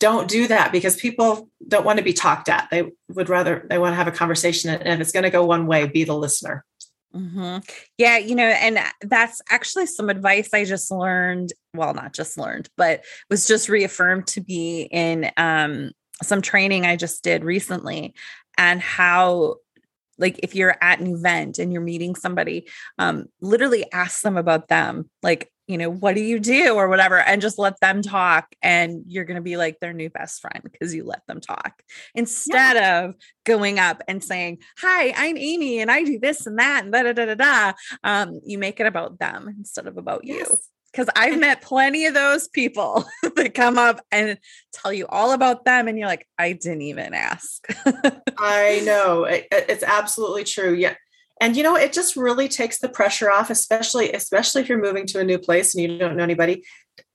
don't 0.00 0.28
do 0.28 0.46
that 0.46 0.70
because 0.72 0.96
people 0.96 1.48
don't 1.66 1.84
want 1.84 1.98
to 1.98 2.04
be 2.04 2.12
talked 2.12 2.48
at 2.48 2.68
they 2.70 2.90
would 3.08 3.28
rather 3.28 3.66
they 3.68 3.78
want 3.78 3.92
to 3.92 3.96
have 3.96 4.08
a 4.08 4.12
conversation 4.12 4.70
and 4.70 4.88
if 4.88 5.00
it's 5.00 5.12
going 5.12 5.24
to 5.24 5.30
go 5.30 5.44
one 5.44 5.66
way 5.66 5.86
be 5.86 6.04
the 6.04 6.14
listener 6.14 6.64
Mm-hmm. 7.14 7.58
Yeah, 7.96 8.18
you 8.18 8.34
know, 8.34 8.44
and 8.46 8.78
that's 9.00 9.40
actually 9.50 9.86
some 9.86 10.10
advice 10.10 10.50
I 10.52 10.64
just 10.64 10.90
learned. 10.90 11.52
Well, 11.74 11.94
not 11.94 12.12
just 12.12 12.36
learned, 12.36 12.68
but 12.76 13.04
was 13.30 13.46
just 13.46 13.68
reaffirmed 13.68 14.26
to 14.28 14.40
be 14.40 14.82
in 14.82 15.30
um, 15.36 15.92
some 16.22 16.42
training 16.42 16.84
I 16.84 16.96
just 16.96 17.24
did 17.24 17.44
recently, 17.44 18.14
and 18.58 18.80
how, 18.80 19.56
like, 20.18 20.40
if 20.42 20.54
you're 20.54 20.76
at 20.82 21.00
an 21.00 21.06
event 21.06 21.58
and 21.58 21.72
you're 21.72 21.82
meeting 21.82 22.14
somebody, 22.14 22.68
um, 22.98 23.26
literally 23.40 23.90
ask 23.92 24.20
them 24.22 24.36
about 24.36 24.68
them. 24.68 25.08
Like, 25.22 25.50
you 25.68 25.76
know, 25.76 25.90
what 25.90 26.14
do 26.14 26.22
you 26.22 26.40
do 26.40 26.74
or 26.74 26.88
whatever, 26.88 27.18
and 27.18 27.42
just 27.42 27.58
let 27.58 27.78
them 27.80 28.00
talk. 28.00 28.46
And 28.62 29.04
you're 29.06 29.26
going 29.26 29.36
to 29.36 29.42
be 29.42 29.58
like 29.58 29.78
their 29.80 29.92
new 29.92 30.08
best 30.08 30.40
friend 30.40 30.60
because 30.64 30.94
you 30.94 31.04
let 31.04 31.24
them 31.26 31.42
talk 31.42 31.82
instead 32.14 32.76
yeah. 32.76 33.04
of 33.04 33.14
going 33.44 33.78
up 33.78 34.02
and 34.08 34.24
saying, 34.24 34.58
Hi, 34.78 35.12
I'm 35.14 35.36
Amy 35.36 35.80
and 35.80 35.90
I 35.90 36.04
do 36.04 36.18
this 36.18 36.46
and 36.46 36.58
that 36.58 36.84
and 36.84 36.92
da 36.92 37.02
da 37.02 37.12
da 37.12 37.26
da 37.26 37.34
da. 37.34 37.72
Um, 38.02 38.40
you 38.44 38.56
make 38.56 38.80
it 38.80 38.86
about 38.86 39.18
them 39.18 39.54
instead 39.58 39.86
of 39.86 39.98
about 39.98 40.22
yes. 40.24 40.48
you. 40.48 40.56
Because 40.90 41.10
I've 41.14 41.38
met 41.38 41.60
plenty 41.60 42.06
of 42.06 42.14
those 42.14 42.48
people 42.48 43.04
that 43.36 43.52
come 43.52 43.76
up 43.76 44.00
and 44.10 44.38
tell 44.72 44.90
you 44.90 45.06
all 45.06 45.32
about 45.32 45.66
them, 45.66 45.86
and 45.86 45.98
you're 45.98 46.08
like, 46.08 46.26
I 46.38 46.52
didn't 46.52 46.80
even 46.80 47.12
ask. 47.12 47.62
I 48.38 48.80
know. 48.86 49.24
It, 49.24 49.48
it's 49.52 49.82
absolutely 49.82 50.44
true. 50.44 50.72
Yeah 50.72 50.94
and 51.40 51.56
you 51.56 51.62
know 51.62 51.76
it 51.76 51.92
just 51.92 52.16
really 52.16 52.48
takes 52.48 52.78
the 52.78 52.88
pressure 52.88 53.30
off 53.30 53.50
especially 53.50 54.12
especially 54.12 54.62
if 54.62 54.68
you're 54.68 54.80
moving 54.80 55.06
to 55.06 55.20
a 55.20 55.24
new 55.24 55.38
place 55.38 55.74
and 55.74 55.82
you 55.82 55.98
don't 55.98 56.16
know 56.16 56.22
anybody 56.22 56.62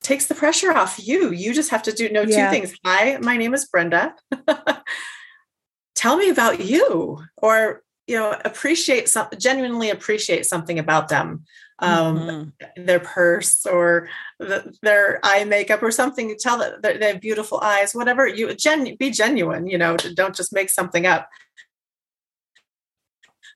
takes 0.01 0.25
the 0.25 0.35
pressure 0.35 0.71
off 0.71 0.99
you. 1.05 1.31
You 1.31 1.53
just 1.53 1.71
have 1.71 1.83
to 1.83 1.91
do 1.91 2.09
know 2.09 2.21
yeah. 2.21 2.45
two 2.45 2.51
things. 2.51 2.77
Hi 2.85 3.17
my 3.17 3.37
name 3.37 3.53
is 3.53 3.65
brenda. 3.65 4.13
Tell 5.95 6.17
me 6.17 6.29
about 6.29 6.59
you 6.59 7.19
or 7.37 7.81
you 8.07 8.17
know 8.17 8.35
appreciate 8.43 9.07
some 9.09 9.27
genuinely 9.37 9.89
appreciate 9.89 10.45
something 10.45 10.77
about 10.77 11.07
them. 11.09 11.45
Um 11.79 12.17
mm-hmm. 12.17 12.85
their 12.85 12.99
purse 12.99 13.65
or 13.65 14.09
the, 14.39 14.73
their 14.81 15.19
eye 15.23 15.43
makeup 15.45 15.81
or 15.81 15.91
something. 15.91 16.35
Tell 16.39 16.57
that 16.59 16.81
they 16.81 17.07
have 17.07 17.21
beautiful 17.21 17.59
eyes 17.61 17.95
whatever. 17.95 18.27
You 18.27 18.53
gen 18.55 18.95
be 18.97 19.09
genuine 19.09 19.67
you 19.67 19.77
know 19.77 19.95
don't 19.97 20.35
just 20.35 20.53
make 20.53 20.69
something 20.69 21.05
up 21.05 21.29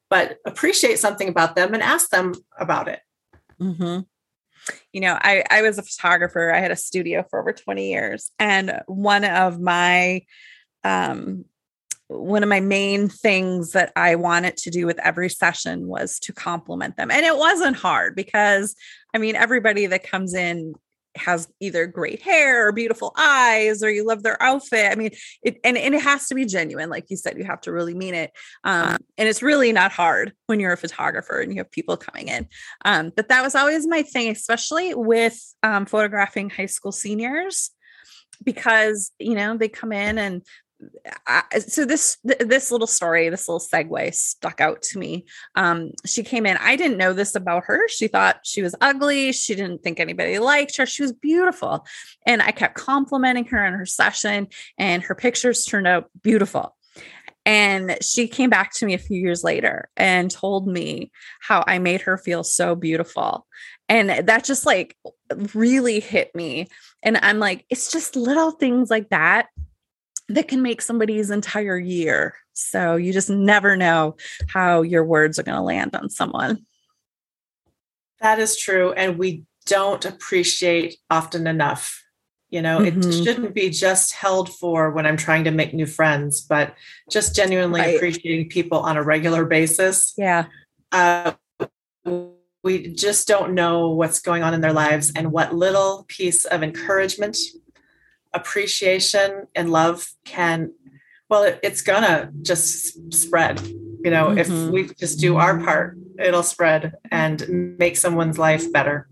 but 0.10 0.38
appreciate 0.46 1.00
something 1.00 1.28
about 1.28 1.56
them 1.56 1.74
and 1.74 1.84
ask 1.84 2.10
them 2.10 2.34
about 2.58 2.88
it. 2.88 3.00
Mm-hmm. 3.62 4.02
You 4.92 5.02
know, 5.02 5.18
I, 5.20 5.44
I 5.50 5.62
was 5.62 5.78
a 5.78 5.84
photographer. 5.84 6.54
I 6.54 6.60
had 6.60 6.72
a 6.72 6.76
studio 6.76 7.26
for 7.30 7.40
over 7.40 7.54
20 7.54 7.90
years. 7.90 8.32
And 8.40 8.82
one 8.88 9.24
of 9.24 9.60
my 9.60 10.24
um, 10.84 11.46
one 12.10 12.42
of 12.42 12.48
my 12.48 12.62
main 12.62 13.10
things 13.10 13.74
that 13.74 13.92
I 13.98 14.16
wanted 14.16 14.56
to 14.58 14.70
do 14.70 14.86
with 14.86 14.98
every 15.00 15.30
session 15.30 15.88
was 15.88 16.20
to 16.22 16.32
compliment 16.32 16.96
them. 16.96 17.12
And 17.12 17.26
it 17.26 17.36
wasn't 17.36 17.76
hard 17.76 18.16
because 18.16 18.76
I 19.14 19.18
mean, 19.18 19.36
everybody 19.36 19.88
that 19.88 20.04
comes 20.04 20.34
in 20.34 20.74
has 21.18 21.48
either 21.60 21.86
great 21.88 22.22
hair 22.22 22.68
or 22.68 22.72
beautiful 22.72 23.14
eyes 23.18 23.84
or 23.84 23.90
you 23.90 24.06
love 24.06 24.24
their 24.24 24.42
outfit. 24.42 24.92
I 24.92 24.96
mean, 24.96 25.12
it 25.44 25.60
and, 25.64 25.78
and 25.78 25.96
it 25.96 26.02
has 26.02 26.28
to 26.28 26.36
be 26.36 26.46
genuine. 26.46 26.90
Like 26.90 27.06
you 27.10 27.18
said, 27.18 27.38
you 27.38 27.46
have 27.46 27.62
to 27.62 27.72
really 27.72 27.94
mean 27.94 28.14
it. 28.14 28.32
Um, 28.64 28.98
and 29.18 29.28
it's 29.28 29.42
really 29.42 29.72
not 29.72 29.92
hard 29.92 30.34
when 30.48 30.60
you're 30.60 30.74
a 30.74 30.78
photographer 30.78 31.40
and 31.40 31.52
you 31.52 31.60
have 31.60 31.72
people 31.72 31.98
coming 31.98 32.28
in. 32.28 32.48
Um, 32.86 33.12
but 33.16 33.30
that 33.30 33.44
was 33.44 33.56
always 33.56 33.88
my 33.88 34.04
thing, 34.04 34.30
especially 34.32 34.94
with 34.94 35.40
um, 35.64 35.86
photographing 35.86 36.50
high 36.50 36.66
school 36.66 36.92
seniors 36.92 37.72
because 38.44 39.12
you 39.20 39.36
know 39.36 39.58
they 39.58 39.70
come 39.70 39.92
in 39.92 40.18
and 40.18 40.44
I, 41.26 41.44
so 41.60 41.86
this 41.86 42.18
this 42.24 42.72
little 42.72 42.88
story, 42.88 43.30
this 43.30 43.48
little 43.48 43.66
segue 43.66 44.14
stuck 44.14 44.62
out 44.62 44.82
to 44.84 45.00
me. 45.00 45.26
Um, 45.56 45.92
she 46.06 46.24
came 46.24 46.46
in. 46.46 46.58
I 46.58 46.76
didn't 46.76 46.98
know 46.98 47.14
this 47.14 47.36
about 47.36 47.66
her. 47.66 47.88
She 47.88 48.08
thought 48.08 48.42
she 48.44 48.62
was 48.62 48.76
ugly. 48.80 49.32
She 49.32 49.56
didn't 49.56 49.84
think 49.84 50.00
anybody 50.00 50.40
liked 50.40 50.78
her. 50.78 50.86
She 50.86 51.02
was 51.02 51.14
beautiful, 51.14 51.86
and 52.26 52.42
I 52.42 52.52
kept 52.52 52.76
complimenting 52.76 53.46
her 53.46 53.66
in 53.66 53.74
her 53.74 53.86
session, 53.86 54.48
and 54.78 55.04
her 55.04 55.16
pictures 55.16 55.66
turned 55.66 55.88
out 55.88 56.10
beautiful. 56.22 56.76
And 57.46 57.98
she 58.02 58.28
came 58.28 58.50
back 58.50 58.74
to 58.74 58.86
me 58.86 58.94
a 58.94 58.98
few 58.98 59.22
years 59.22 59.42
later 59.42 59.88
and 59.96 60.30
told 60.30 60.68
me 60.68 61.12
how 61.40 61.64
I 61.66 61.80
made 61.80 62.02
her 62.02 62.18
feel 62.18 62.44
so 62.44 62.76
beautiful. 62.76 63.48
And 63.88 64.28
that 64.28 64.44
just 64.44 64.66
like 64.66 64.98
really 65.54 66.02
hit 66.02 66.36
me. 66.36 66.68
And 67.04 67.18
I'm 67.22 67.40
like, 67.40 67.66
it's 67.70 67.90
just 67.90 68.18
little 68.18 68.52
things 68.52 68.90
like 68.90 69.10
that 69.10 69.48
that 70.30 70.48
can 70.48 70.62
make 70.62 70.82
somebody's 70.82 71.30
entire 71.30 71.78
year. 71.78 72.36
So 72.54 72.96
you 72.96 73.14
just 73.14 73.30
never 73.30 73.78
know 73.78 74.18
how 74.50 74.82
your 74.82 75.06
words 75.06 75.40
are 75.40 75.44
going 75.44 75.58
to 75.58 75.64
land 75.64 75.96
on 75.96 76.10
someone. 76.10 76.66
That 78.20 78.40
is 78.40 78.58
true. 78.58 78.94
And 78.94 79.18
we 79.18 79.44
don't 79.66 80.04
appreciate 80.06 80.98
often 81.10 81.48
enough. 81.48 82.04
You 82.50 82.62
know, 82.62 82.80
mm-hmm. 82.80 83.02
it 83.02 83.24
shouldn't 83.24 83.54
be 83.54 83.70
just 83.70 84.14
held 84.14 84.50
for 84.50 84.92
when 84.92 85.06
I'm 85.06 85.18
trying 85.18 85.44
to 85.44 85.52
make 85.52 85.74
new 85.74 85.86
friends, 85.86 86.42
but 86.42 86.74
just 87.12 87.36
genuinely 87.36 87.82
right. 87.82 87.96
appreciating 87.96 88.50
people 88.50 88.80
on 88.80 88.96
a 88.96 89.04
regular 89.04 89.46
basis. 89.46 90.14
Yeah. 90.18 90.46
Uh, 90.94 91.34
we 92.64 92.94
just 92.94 93.28
don't 93.28 93.54
know 93.54 93.90
what's 93.90 94.20
going 94.22 94.44
on 94.44 94.54
in 94.54 94.62
their 94.62 94.74
lives 94.74 95.12
and 95.16 95.32
what 95.32 95.54
little 95.54 96.06
piece 96.08 96.46
of 96.46 96.64
encouragement 96.64 97.38
appreciation 98.38 99.48
and 99.56 99.72
love 99.72 100.08
can 100.24 100.72
well 101.30 101.44
it, 101.44 101.60
it's 101.64 101.82
gonna 101.82 102.32
just 102.42 103.14
spread 103.14 103.60
you 104.04 104.12
know 104.12 104.28
mm-hmm. 104.28 104.38
if 104.38 104.50
we 104.72 104.88
just 104.96 105.20
do 105.20 105.38
our 105.38 105.60
part 105.60 105.98
it'll 106.20 106.44
spread 106.44 106.94
and 107.12 107.78
make 107.78 107.98
someone's 107.98 108.38
life 108.38 108.72
better 108.72 109.08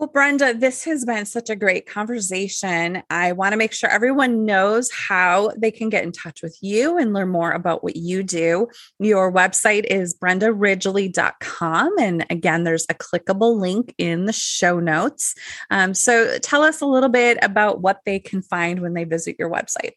well, 0.00 0.08
Brenda, 0.08 0.54
this 0.54 0.84
has 0.84 1.04
been 1.04 1.26
such 1.26 1.50
a 1.50 1.54
great 1.54 1.84
conversation. 1.84 3.02
I 3.10 3.32
want 3.32 3.52
to 3.52 3.58
make 3.58 3.74
sure 3.74 3.90
everyone 3.90 4.46
knows 4.46 4.90
how 4.90 5.52
they 5.58 5.70
can 5.70 5.90
get 5.90 6.04
in 6.04 6.10
touch 6.10 6.40
with 6.42 6.56
you 6.62 6.96
and 6.96 7.12
learn 7.12 7.28
more 7.28 7.52
about 7.52 7.84
what 7.84 7.96
you 7.96 8.22
do. 8.22 8.68
Your 8.98 9.30
website 9.30 9.84
is 9.84 10.16
brendaridgley.com. 10.16 11.98
And 11.98 12.24
again, 12.30 12.64
there's 12.64 12.86
a 12.88 12.94
clickable 12.94 13.60
link 13.60 13.94
in 13.98 14.24
the 14.24 14.32
show 14.32 14.80
notes. 14.80 15.34
Um, 15.70 15.92
so 15.92 16.38
tell 16.38 16.62
us 16.62 16.80
a 16.80 16.86
little 16.86 17.10
bit 17.10 17.36
about 17.42 17.82
what 17.82 18.00
they 18.06 18.18
can 18.18 18.40
find 18.40 18.80
when 18.80 18.94
they 18.94 19.04
visit 19.04 19.36
your 19.38 19.50
website. 19.50 19.92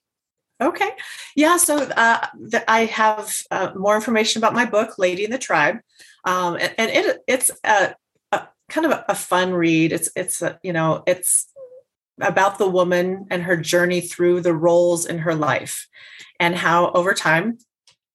Okay. 0.62 0.90
Yeah. 1.38 1.56
So 1.56 1.78
uh, 1.78 2.28
the, 2.38 2.70
I 2.70 2.86
have 2.86 3.34
uh, 3.52 3.72
more 3.74 3.96
information 3.96 4.42
about 4.42 4.54
my 4.54 4.66
book, 4.66 4.98
Lady 4.98 5.24
in 5.24 5.32
the 5.32 5.38
Tribe. 5.38 5.78
Um, 6.26 6.56
and, 6.56 6.74
and 6.78 6.92
it, 6.92 7.20
it's 7.26 7.52
a 7.64 7.96
kind 8.70 8.86
of 8.86 9.04
a, 9.08 9.16
fun 9.16 9.54
read. 9.54 9.92
It's 9.92 10.10
it's 10.16 10.42
a, 10.42 10.60
you 10.64 10.74
know 10.74 11.04
it's 11.08 11.48
about 12.22 12.58
the 12.58 12.70
woman 12.70 13.28
and 13.32 13.44
her 13.44 13.58
journey 13.58 14.02
through 14.02 14.42
the 14.42 14.54
roles 14.54 15.06
in 15.06 15.20
her 15.20 15.36
life, 15.36 15.88
and 16.40 16.56
how 16.56 16.92
over 16.92 17.14
time 17.14 17.58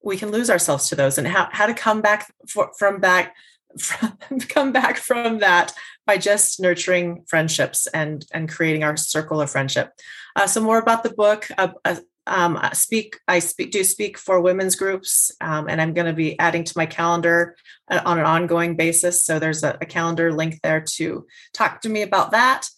we 0.02 0.16
can 0.16 0.30
lose 0.30 0.50
ourselves 0.50 0.88
to 0.88 0.96
those, 0.96 1.18
and 1.18 1.26
how 1.26 1.48
how 1.52 1.66
to 1.66 1.74
come 1.74 2.00
back 2.00 2.32
for, 2.48 2.70
from 2.78 3.00
back 3.00 3.34
from, 3.78 4.16
come 4.48 4.72
back 4.72 4.96
from 4.96 5.38
that 5.38 5.72
by 6.06 6.16
just 6.16 6.60
nurturing 6.60 7.24
friendships 7.28 7.86
and 7.88 8.26
and 8.32 8.48
creating 8.48 8.84
our 8.84 8.96
circle 8.96 9.40
of 9.40 9.50
friendship. 9.50 9.92
Uh, 10.36 10.46
so 10.46 10.60
more 10.60 10.78
about 10.78 11.02
the 11.02 11.10
book. 11.10 11.48
Uh, 11.56 11.68
uh, 11.84 11.96
um, 12.28 12.58
speak 12.72 13.18
I 13.26 13.38
speak 13.38 13.70
do 13.70 13.82
speak 13.82 14.18
for 14.18 14.40
women's 14.40 14.76
groups, 14.76 15.32
um, 15.40 15.68
and 15.68 15.80
I'm 15.80 15.94
going 15.94 16.06
to 16.06 16.12
be 16.12 16.38
adding 16.38 16.64
to 16.64 16.72
my 16.76 16.86
calendar 16.86 17.56
uh, 17.90 18.00
on 18.04 18.18
an 18.18 18.24
ongoing 18.24 18.76
basis. 18.76 19.24
So 19.24 19.38
there's 19.38 19.64
a, 19.64 19.76
a, 19.80 19.86
calendar 19.86 20.32
link 20.32 20.60
there 20.62 20.84
to 20.96 21.26
talk 21.52 21.80
to 21.82 21.88
me 21.88 22.02
about 22.02 22.30
that, 22.32 22.68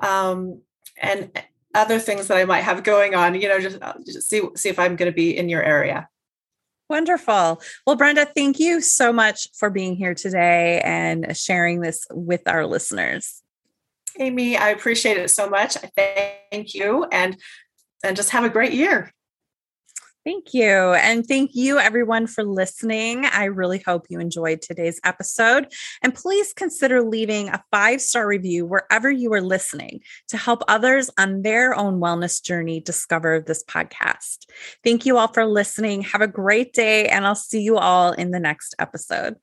um, 0.00 0.62
and 1.00 1.30
other 1.74 1.98
things 1.98 2.28
that 2.28 2.38
I 2.38 2.44
might 2.44 2.62
have 2.62 2.82
going 2.84 3.14
on. 3.14 3.34
You 3.34 3.48
know, 3.48 3.60
just, 3.60 3.82
uh, 3.82 3.94
just 4.06 4.28
see 4.28 4.42
see 4.56 4.68
if 4.68 4.78
I'm 4.78 4.96
going 4.96 5.10
to 5.10 5.14
be 5.14 5.36
in 5.36 5.48
your 5.48 5.62
area. 5.62 6.08
Wonderful. 6.88 7.62
Well, 7.86 7.96
Brenda, 7.96 8.26
thank 8.26 8.58
you 8.58 8.80
so 8.80 9.12
much 9.12 9.48
for 9.54 9.70
being 9.70 9.94
here 9.94 10.14
today 10.14 10.80
and 10.84 11.36
sharing 11.36 11.80
this 11.80 12.04
with 12.10 12.42
our 12.48 12.66
listeners. 12.66 13.42
Amy, 14.18 14.56
I 14.56 14.70
appreciate 14.70 15.16
it 15.16 15.30
so 15.30 15.48
much. 15.48 15.76
I 15.76 16.40
thank 16.50 16.74
you. 16.74 17.06
And 17.12 17.36
and 18.04 18.16
just 18.16 18.30
have 18.30 18.44
a 18.44 18.50
great 18.50 18.72
year. 18.72 19.12
Thank 20.22 20.52
you. 20.52 20.92
And 20.92 21.26
thank 21.26 21.52
you, 21.54 21.78
everyone, 21.78 22.26
for 22.26 22.44
listening. 22.44 23.24
I 23.24 23.44
really 23.44 23.78
hope 23.78 24.06
you 24.10 24.20
enjoyed 24.20 24.60
today's 24.60 25.00
episode. 25.02 25.72
And 26.02 26.14
please 26.14 26.52
consider 26.52 27.02
leaving 27.02 27.48
a 27.48 27.64
five 27.70 28.02
star 28.02 28.26
review 28.26 28.66
wherever 28.66 29.10
you 29.10 29.32
are 29.32 29.40
listening 29.40 30.00
to 30.28 30.36
help 30.36 30.62
others 30.68 31.08
on 31.18 31.40
their 31.40 31.74
own 31.74 32.00
wellness 32.00 32.42
journey 32.42 32.80
discover 32.80 33.40
this 33.40 33.64
podcast. 33.64 34.46
Thank 34.84 35.06
you 35.06 35.16
all 35.16 35.28
for 35.28 35.46
listening. 35.46 36.02
Have 36.02 36.20
a 36.20 36.28
great 36.28 36.74
day, 36.74 37.08
and 37.08 37.26
I'll 37.26 37.34
see 37.34 37.62
you 37.62 37.78
all 37.78 38.12
in 38.12 38.30
the 38.30 38.40
next 38.40 38.74
episode. 38.78 39.36